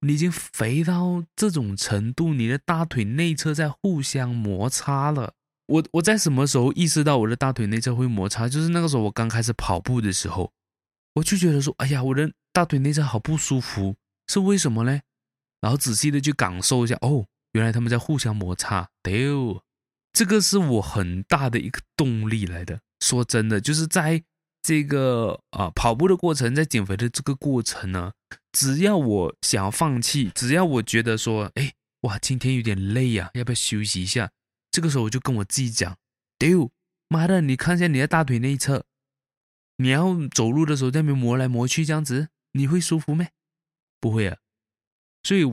[0.02, 5.34] 你已经肥到这种程度，你的大腿内侧在互相摩擦了。
[5.66, 8.48] 我我在什么时候意识到我的大腿内侧会摩擦？
[8.48, 10.52] 就是那个时候我刚开始跑步的时候，
[11.16, 13.96] 我就觉得说，哎呀，我的大腿内侧好不舒服，
[14.28, 15.02] 是为什么呢？
[15.60, 18.89] 然后仔细的去感受一下，哦，原来他们在互相摩擦。
[19.02, 19.64] 丢，
[20.14, 22.82] 这个是我很大的一个动力来的。
[23.00, 24.24] 说真的，就是在。
[24.68, 28.13] 这个啊，跑步的过程，在减肥的这个过程呢，
[28.51, 34.32] 只要我想要放弃，只要我觉得说，哎，哇，今天有点累呀，要不要休息一下？
[34.72, 35.95] 这个时候我就跟我自己讲，
[36.39, 36.72] 丢，
[37.09, 38.86] 妈的，你看一下你的大腿内侧，
[39.78, 43.28] 你要走路的时候在那边磨来磨去，这样子你会舒服没？
[44.01, 44.36] 不会啊。
[45.22, 45.43] 所以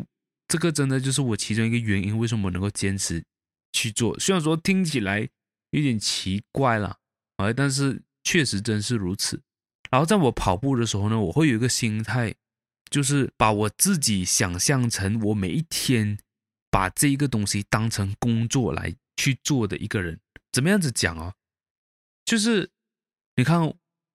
[0.49, 3.23] 这个真的就是我其中一个原因，为什么能够坚持
[3.75, 4.19] 去做。
[4.19, 5.29] 虽然说听起来
[5.69, 6.97] 有点奇怪了，
[7.37, 8.01] 啊，但是。
[8.25, 9.43] 确实真是如此。
[9.91, 12.35] 然后在我跑步的时候呢，我会有一个心态，
[12.91, 16.19] 就是把我自己想象成我每一天
[16.71, 20.19] 把这一个东西当成工作来去做的一个人。
[20.51, 21.35] 怎么样子讲啊？
[22.25, 22.71] 就是
[23.37, 23.75] 你看，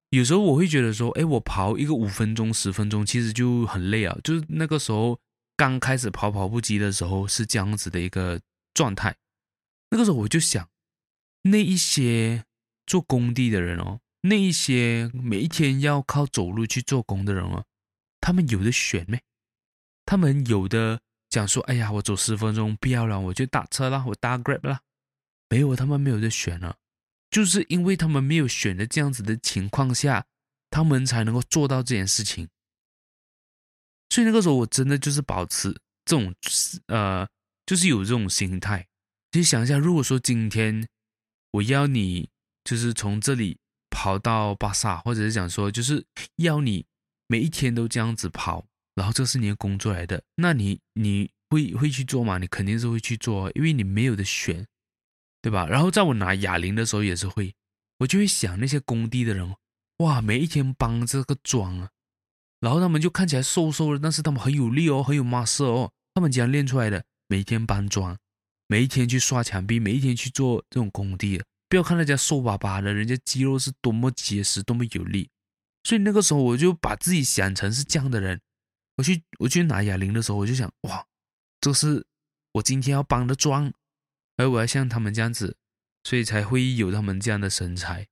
[0.09, 4.17] 有时候我会觉得说，哎，我跑一个五分钟、十分钟，其实就很累啊。
[4.23, 5.19] 就是那个时候
[5.55, 8.39] 刚开始跑跑步机的时候是这样子的一个
[8.73, 9.15] 状态。
[9.91, 10.69] 那个时候我就想，
[11.43, 12.43] 那一些
[12.87, 17.63] 做工地的人哦，那一些每一天要靠走路去做工的人哦，
[18.19, 19.21] 他们有的选没？
[20.05, 24.81] 他们有的讲说，哎呀，我走十分钟不要了，我就打车啦，我打 Grab 啦。
[25.49, 26.77] 没有，他们没有的选了。
[27.29, 30.25] 就是因为他们没有选的这样子的情况下，
[30.69, 32.47] 他们才能够做到这件事情。
[34.09, 35.73] 所以那个时候我真的就是保持
[36.05, 36.33] 这种
[36.87, 37.27] 呃，
[37.65, 38.87] 就是有这种心态。
[39.33, 40.87] 其实想一下，如果说今天
[41.51, 42.29] 我要你
[42.67, 43.57] 就是从这里
[43.89, 46.05] 跑到巴萨，或者是讲说就是
[46.35, 46.85] 要你
[47.27, 48.65] 每一天都这样子跑，
[48.95, 52.37] 然后这是你的工作来的，那你你会会去做吗？
[52.37, 54.67] 你肯定是会去做，因为你没有的选。
[55.39, 55.65] 对吧？
[55.67, 57.53] 然后在我拿哑铃的时候也是会，
[57.99, 59.55] 我就会想那些工地的人，
[59.99, 61.89] 哇，每一天搬这个桩啊，
[62.59, 68.17] 然后他们就看起来瘦瘦的，但是他们很有力哦，很有 muscle 哦，他们这样练出来的，每天搬砖，
[68.67, 75.29] 每一天去刷墙壁，每一天去做这种工地，不要看人家瘦巴巴的，人家肌肉是多么结实，多么有力。
[75.83, 78.41] 所以那个时候我就把自己想成是这样的人，
[78.97, 81.05] 我去我去拿哑铃的时候，我就想，哇，
[81.61, 82.05] 这是
[82.53, 83.73] 我今天要帮的妆。
[84.39, 85.57] 而我要像他们这样子，
[86.03, 88.07] 所以才会有他们这样的身材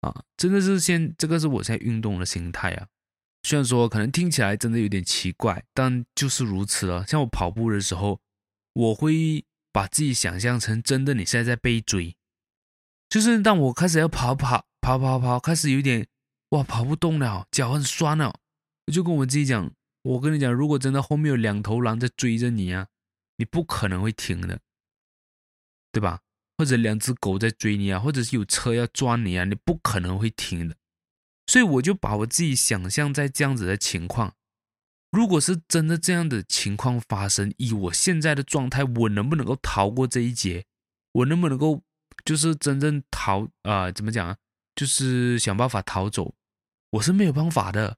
[0.00, 0.24] 啊！
[0.36, 2.88] 真的是现这个是我现在运动的心态啊。
[3.42, 7.06] 虽然说可能听起来真的有点奇怪，但就是如此了。
[7.06, 8.18] 像我跑步的时候，
[8.72, 12.16] 我会把自己想象成真的你现在在被追，
[13.08, 16.06] 就是当我开始要跑跑跑跑跑，开始有点
[16.50, 18.34] 哇跑不动了，脚很酸了，
[18.86, 19.70] 我就跟我自己讲：
[20.02, 22.88] 我跟你讲，如果真的后面有两头狼在追着你啊，
[23.36, 24.60] 你不可能会停的。
[25.90, 26.20] 对吧？
[26.58, 30.76] 或者两只狗在追你啊，或者是有车要撞你啊，你不可能会停的。
[31.46, 34.34] 所以我就把我自己想象在这样子的情况，
[35.10, 40.66] 如果是真的这样的情况发生，以我现在的状态，我能不能够逃过这一劫？
[41.12, 41.82] 我能不能够
[42.24, 44.36] 就是真正逃啊、怎么讲啊？
[44.74, 46.34] 就是想办法逃走？
[46.90, 47.96] 我是没有办法的，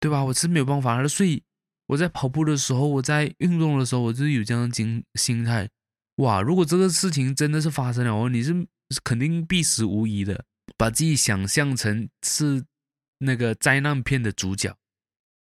[0.00, 0.24] 对吧？
[0.24, 1.08] 我是没有办法的。
[1.08, 1.42] 所以
[1.86, 5.68] 我在跑步的时候，我在运动的时候，我就有这样的心心态。
[6.16, 6.40] 哇！
[6.40, 8.66] 如果这个事情真的是发生了哦，你是
[9.04, 10.44] 肯定必死无疑的。
[10.76, 12.64] 把自己想象成是
[13.18, 14.76] 那个灾难片的主角，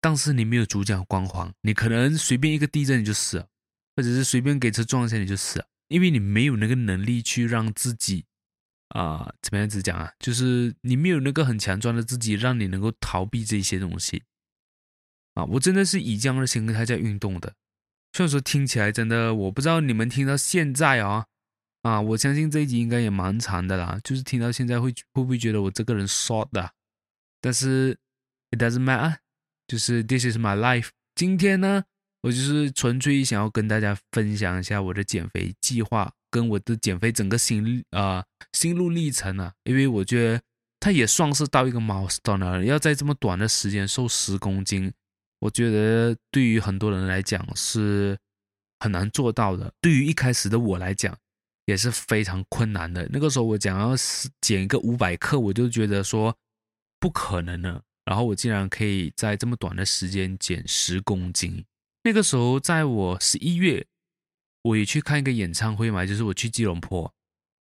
[0.01, 3.47] 但是你没有主角光环，你可能随便一个地震你就死了，
[3.95, 8.25] 或者是随便给车撞一下你就死了，因为你没有那个能力去让自己
[8.89, 10.11] 啊、怎么样子讲啊？
[10.19, 14.23] 就是你没有那个很强壮的自己，让你能够逃避这些东西
[15.35, 15.45] 啊！
[15.45, 17.53] 我真的是以这样的心态在运动的。
[18.11, 21.25] 虽然说听起来真的，我不知道你们听到现在啊，
[21.83, 23.99] 啊，我相信这一集应该也蛮长的啦。
[24.03, 26.73] 就是听到现在会会不会觉得我这个人 short 的？
[27.41, 27.97] 但是
[28.51, 29.17] it doesn't matter，
[29.67, 30.89] 就是 this is my life。
[31.15, 31.83] 今天呢，
[32.23, 40.41] 我就是纯粹想要跟大家分享一下我的减肥计划，跟我的减肥整个心啊、心路历程啊，因为我觉得
[40.79, 44.91] 它也算是到一个 milestone 了，要在这么短的时间瘦十公斤。
[45.39, 48.17] 我觉得对于很多人来讲是
[48.79, 51.13] 很难做到的，对于一开始的我来讲
[51.65, 53.05] 也是非常困难的。
[53.11, 53.93] 那个时候我讲要
[54.39, 56.33] 减一个五百克，我就觉得说
[57.01, 57.81] 不可能了。
[58.05, 61.65] 然后我竟然可以在这么短的时间减十公斤。
[62.03, 63.87] 那个时候在我十一月，
[64.61, 67.13] 我也去看一个演唱会嘛，就是我去吉隆坡，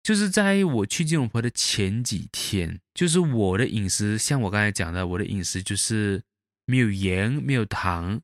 [0.01, 6.23] 就是在我去吉隆坡的前几天，就是我的饮食，像我刚才讲的，我的饮食就是。
[6.69, 8.21] 没有盐，没有糖，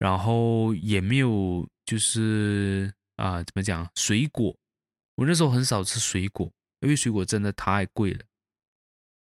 [0.00, 3.88] 然后也没有，就是啊、怎么讲？
[3.94, 4.58] 水果，
[5.14, 8.24] 我那时候很少吃水果，因为水果真的太贵了。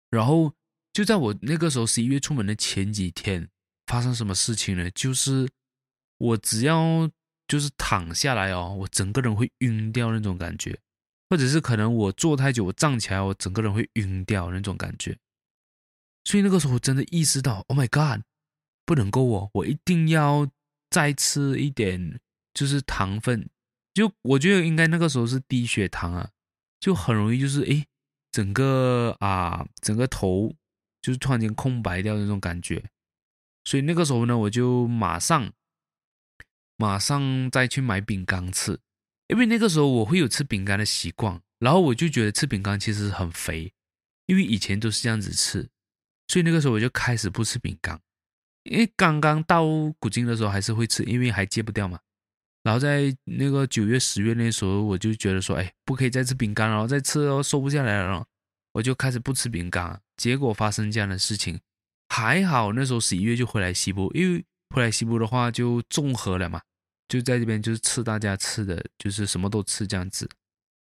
[0.09, 0.53] 然后
[0.91, 3.47] 就在我那个时候十一月出门的前几天，
[3.85, 4.91] 发生什么事情呢？
[4.91, 5.47] 就是
[6.19, 7.09] 我只要
[7.47, 10.79] 就是躺下来哦，我整个人会晕掉那种感觉，
[11.29, 15.17] 或者是可能我坐太久，我站起来，我整个人会晕掉那种感觉。
[16.25, 18.21] 所以那个时候我真的意识到，Oh my God！
[18.85, 20.47] 不能够哦，我一定要
[20.89, 22.19] 再吃一点，
[22.53, 23.49] 就是糖分。
[23.93, 26.29] 就我觉得应该那个时候是低血糖啊，
[26.79, 27.85] 就很容易就是诶，
[28.31, 30.53] 整个啊，整个头
[31.01, 32.83] 就是突然间空白掉那种感觉。
[33.63, 35.51] 所以那个时候呢，我就马上
[36.79, 38.79] 马上再去买饼干吃，
[39.27, 43.73] 因为那个时候我会有吃饼干的习惯，然后我就觉得吃饼干其实很肥，
[44.27, 45.69] 因为以前都是这样子吃，
[46.29, 47.99] 所以那个时候我就开始不吃饼干。
[48.63, 49.65] 因为刚刚到
[49.99, 51.99] 古今的时候还是会吃，因为还戒不掉嘛。
[52.63, 58.25] 然后在那个九月、十月那时候，我就觉得说，哎，不可以再吃饼干了，再吃哦，瘦不下来了。
[58.73, 61.59] 我就开始不吃饼干，结果发生这样的事情。
[62.09, 66.61] 还好那时候十一月就回来西部，因为回来西部的话就综合了嘛，
[67.09, 70.29] 就在这边就是吃大家吃的，就是什么都吃这样子。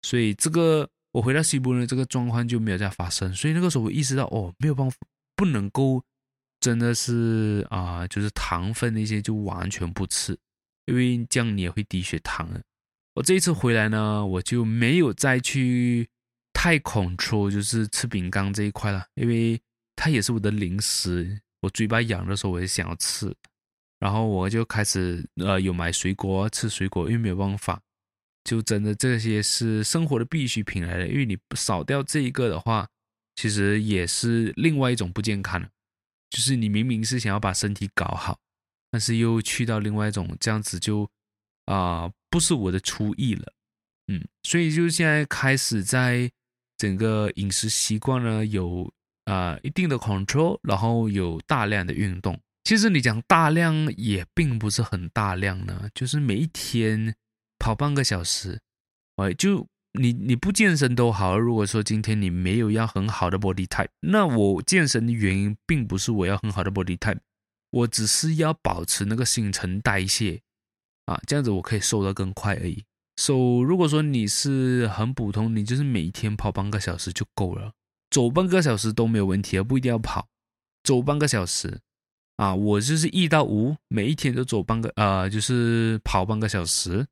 [0.04, 3.34] 所以这个我回到西部呢，这个状况就没有再发生。
[3.34, 4.98] 所以那个时候我意识到，哦，没有办法，
[5.36, 6.04] 不能够
[6.60, 10.38] 真的是啊、就是糖分那些就完全不吃，
[10.86, 12.48] 因为这样你也会低血糖。
[13.16, 16.10] 我这一次回来呢，我就没有再去
[16.54, 19.62] 太 control，就是吃饼干这一块了，因为
[19.96, 21.42] 它也是我的零食。
[21.62, 23.32] 我嘴巴痒的时候，我也想要吃，
[24.02, 27.80] 然后我就开始呃有买水果，吃水果，因为没有办法，
[28.44, 32.90] 就真的这些是生活的必需品来的，因为你少掉这一个的话，
[33.36, 35.62] 其实也是另外一种不健康，
[36.30, 38.38] 就是你明明是想要把身体搞好，
[38.90, 41.10] 但是又去到另外一种这样子就
[41.66, 42.12] 啊。
[42.32, 43.54] 不是我的厨艺了，
[44.08, 46.32] 嗯，所以就现在开始在
[46.78, 48.90] 整个饮食习惯呢有
[49.26, 52.40] 啊、一定的 control，然后有大量的运动。
[52.64, 57.16] 其实你讲大量也并不是很大量呢，就是每一天
[57.58, 58.62] 跑半个小时，
[59.16, 61.38] 哎，就你你不健身都好。
[61.38, 67.20] 如果说今天你没有要很好的 body type，那我健身的原因并不是我要很好的 body type，
[67.72, 70.42] 我只是要保持那个新陈代谢。
[71.06, 72.86] 啊，这样子我可以瘦得更快而已。
[73.18, 77.74] 瘦，so, 如果说你是很普通，你就是每天跑半个小时就够了，
[78.12, 80.30] 走半个小时都没有问题，而不一定要跑，
[80.84, 81.82] 走半个小时。
[82.38, 87.06] 啊，我就是一到五每一天都走半个，呃，就是跑半个小时。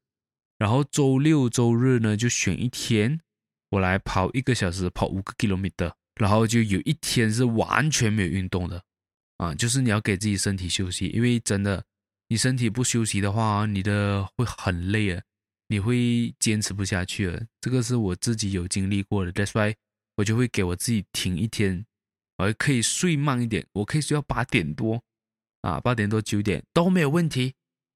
[0.58, 3.20] 然后周六周日呢，就选一天
[3.70, 8.84] 我来跑一个小时，跑五个 kilometer，然后就有一天是完全没有运动的。
[9.38, 11.84] 啊，就是你要给自己身体休息，因为真的。
[12.32, 15.20] 你身体不休息的话，你的会很累啊，
[15.68, 17.42] 你会坚持不下去了。
[17.60, 19.74] 这个是我自己有经历过的，That's why
[20.16, 21.84] 我就会给我自己停一天，
[22.38, 25.02] 我可以睡慢一点，我可以睡到八点多
[25.62, 27.54] 啊，八点多九点都没有问题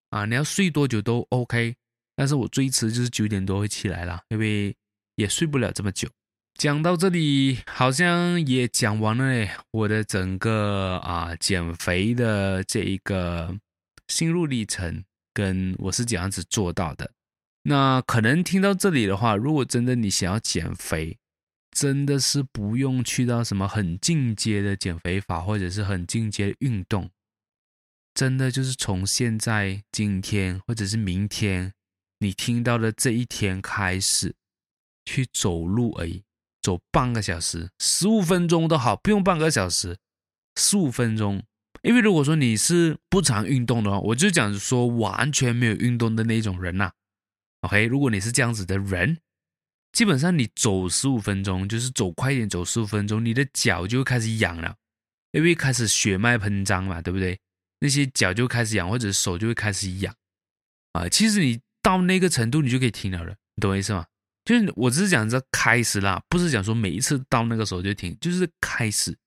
[0.10, 0.26] 啊。
[0.26, 1.76] 你要睡多久都 OK，
[2.16, 4.76] 但是我最迟就是九点多会起来了，因为
[5.16, 6.10] 也睡不了这么久。
[6.56, 13.58] 讲到这里，好像也讲完了，我的整个啊减肥的这一个。
[14.10, 17.10] 心路历程跟我是怎样子做到的？
[17.64, 21.18] 那可能听到这里的话，如果真的你想要减肥，
[21.72, 27.10] 真的是不用去到什么很进阶的减肥法，或者是很进阶的运动，
[28.14, 31.74] 真的就是从现在、今天或者是明天，
[32.20, 34.36] 你听到的这一天开始
[35.04, 36.24] 去走路而已，
[36.62, 39.98] 走半个小时、十五分钟都好，不用半个小时，
[40.56, 41.44] 十五分钟。
[41.82, 46.92] 因为如果说你是不常运动的话，我就讲说完全没有运动的那种人呐。
[47.62, 49.18] OK，如果你是这样子的人，
[49.92, 54.76] 基本上你走十五分钟，就是走快一点，走十五分钟，你的脚就会开始痒了，
[55.32, 57.40] 因为开始血脉喷张嘛，对不对？
[57.84, 60.16] 那些脚就开始痒，或者手就会开始痒
[60.94, 61.10] 啊。
[61.10, 64.06] 其实你到那个程度，你就可以停了了，你懂我意思吗？
[64.46, 69.18] 就是我只是讲这开始啦，不是讲说每一次到那个时候就停，就是开始。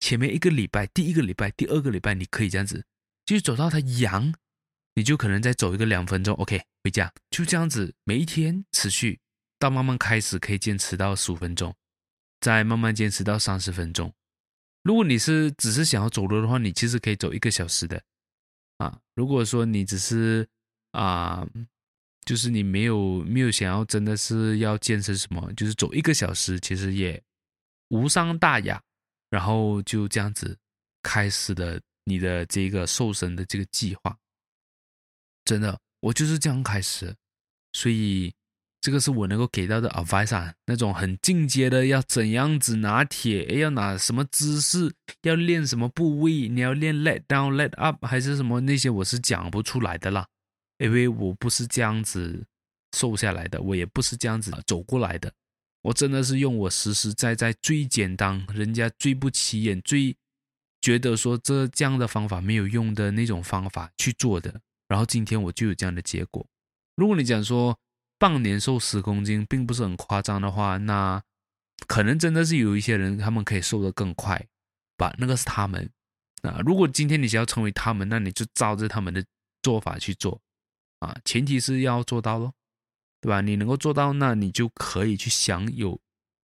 [0.00, 2.82] 前面一个礼拜，第一个礼拜，第二个礼拜，你可以这样子，
[3.26, 4.32] 就是走到它痒，
[4.94, 9.20] 你就可能再走一个两分钟，OK，回家，就这样子，每一天持续
[9.58, 11.74] 到慢慢开始可以坚持到十五分钟，
[12.40, 14.10] 再慢慢坚持到三十分钟。
[14.86, 18.00] 如果你是只是想要走路的话，你其实可以走一个小时的
[18.76, 18.96] 啊。
[19.16, 20.48] 如果说你只是
[20.92, 21.44] 啊，
[22.24, 27.20] 就是你没有没有想要真的是要健身什么，就是走一个小时，其实也
[27.88, 28.80] 无伤大雅。
[29.28, 30.56] 然后就这样子
[31.02, 34.16] 开始了你的这个瘦身的这个计划，
[35.44, 37.12] 真的，我就是这样开始，
[37.72, 38.32] 所以
[38.86, 50.24] 这个是我能够给到的 advice，啊那种很进阶的要怎样子拿铁，要拿什么姿势，要练什么部位，你要练 let down let up 还是什么那些，我是讲不出来的啦，
[50.78, 52.46] 因为我不是这样子
[52.96, 55.32] 瘦下来的，我也不是这样子走过来的。
[55.82, 60.16] 我真的是用我实实在在最简单，人家最不起眼、最
[60.80, 66.46] 觉得说这这样的方法没有用的那种方法去做的，然后今天我就有这样的结果。
[66.94, 67.76] 如果你讲说
[68.18, 71.22] 半年瘦十公斤并不是很夸张的话，那
[71.86, 74.46] 可能真的是有一些人他们可以瘦得更快
[74.96, 75.90] 吧，那个是他们。
[76.42, 79.24] 啊，如果今天你想要成为他们，那你就照着他们的
[79.62, 80.40] 做法去做
[81.00, 82.52] 啊，前提是要做到咯。
[83.18, 83.40] 对吧？
[83.40, 85.98] 你能够做到，那你就可以去享有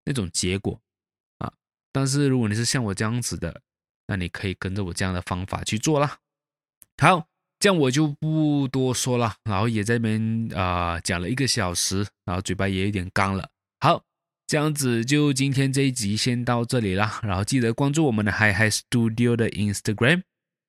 [0.05, 0.81] 那种结果
[1.39, 1.53] 啊。
[1.93, 3.61] 但是如果你是像我这样子的，
[4.09, 6.18] 那你可以跟着我这样的方法去做啦。
[7.01, 7.29] 好，
[7.63, 9.37] 这样我就不多说了。
[9.45, 13.49] 然后也在这边啊、讲了一个小时，然后嘴巴也有点干了。
[13.79, 14.03] 好，
[14.49, 20.23] 这样子就今天这一集先到这里啦，然后记得关注我们的 Hi Hi Studio 的 Instagram。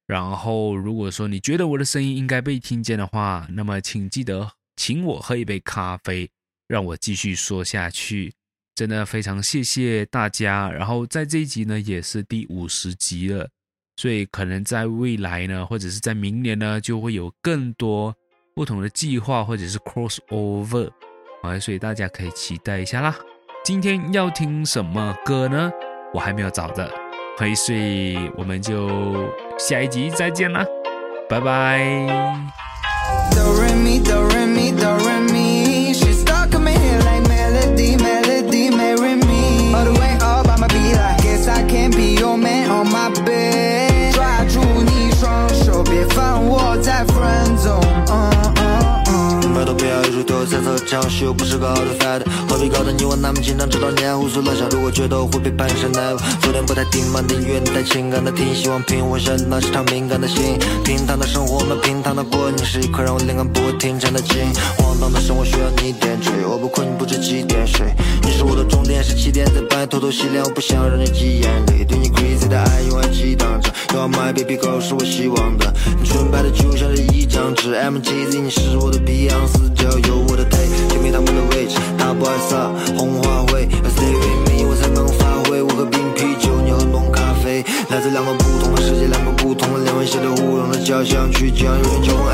[0.05, 6.29] 然后如果说你觉得我的声音应该被听见的话，那么请记得请我喝一杯咖啡，
[6.67, 8.33] 让我继续说下去。
[8.75, 10.69] 真的非常谢谢大家。
[10.69, 13.49] 然后在这一集呢，也是第五十集了，
[13.95, 18.13] 所以可能在未来呢，或者是在明年呢，就会有更多
[18.55, 20.89] 不同的计划或者是 crossover，
[21.41, 23.15] 啊，所以大家可以期待一下啦。
[23.63, 25.71] 今天要听什么歌呢？
[26.13, 26.89] 我还没有找的，
[27.55, 30.65] 所以我们就下一集再见啦，
[31.29, 32.07] 拜拜。
[50.93, 54.69] 讲述又不是个好的 fight，何必搞得你我那么紧张，直到年胡思乱想。
[54.69, 60.55] 如果觉得我会被判上奈何，昨天不太听满的音乐，带情感的听，希望平稳下那是场敏感的心。
[60.85, 64.45] 平淡的生活嘛，平淡的过，你是一块让我灵感不会停站的金。
[64.77, 67.91] 荒唐的生活需要你点缀，我不困不知几点睡。
[68.21, 71.83] 你是我的终点，是起点，在半夜偷偷洗脸，我不想让你挤眼泪。
[71.83, 77.73] 对你 crazy 的爱永远激荡着，You're my baby girl 是我希望的，你纯白的就像是一张纸。
[77.73, 80.82] I'm Jay-Z，你是我的 Beyonce，只要有我的 take。
[80.89, 85.61] 就没他们的位置，他不爱撒红花会，Stay with me，我才能发挥。
[85.61, 92.32] 我喝冰啤酒，你喝浓咖啡，来自两个不同的世界，两个不同的灵魂，写的互融的交响曲，就像有人交换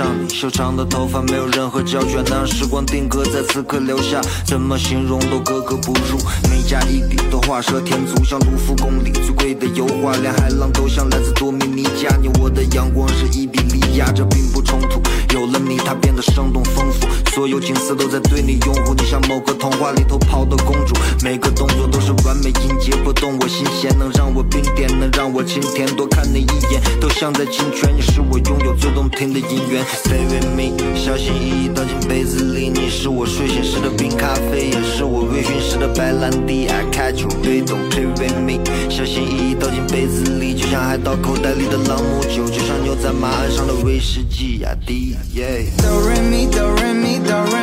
[0.00, 6.16] 上你修长的头发，没有任何胶卷，能让时光定格在此刻留下，怎么形容都格格不入。
[6.48, 12.16] 每加一笔都画蛇添足，像卢浮宫里最贵的油画，连海浪都像来自多米尼加。
[12.16, 15.02] 你我的阳光是伊比利亚，这并不冲突。
[15.34, 18.94] 有了你，它变得生动丰富，所有景色都在对你拥护。
[18.94, 25.86] 你像某个童话里头跑的公主，每个动作都是完美音节拨动我心弦，能让我冰点，能让我清甜。
[25.94, 27.94] 多看你一眼，都像在侵权。
[27.94, 29.84] 你是我拥有最动听的音源。
[29.96, 32.68] Stay with me，小心翼翼倒进杯子里。
[32.68, 36.66] 你是我睡醒时的冰咖啡，也是我微醺时的白兰地。
[36.68, 44.74] I catch you，被动 play with me，小心翼翼倒进杯子里，就像海盗口袋里的朗姆酒，就像牛仔马鞍上的威士忌呀。
[44.86, 45.66] D，yeah。
[45.82, 47.59] Do re mi do re mi do re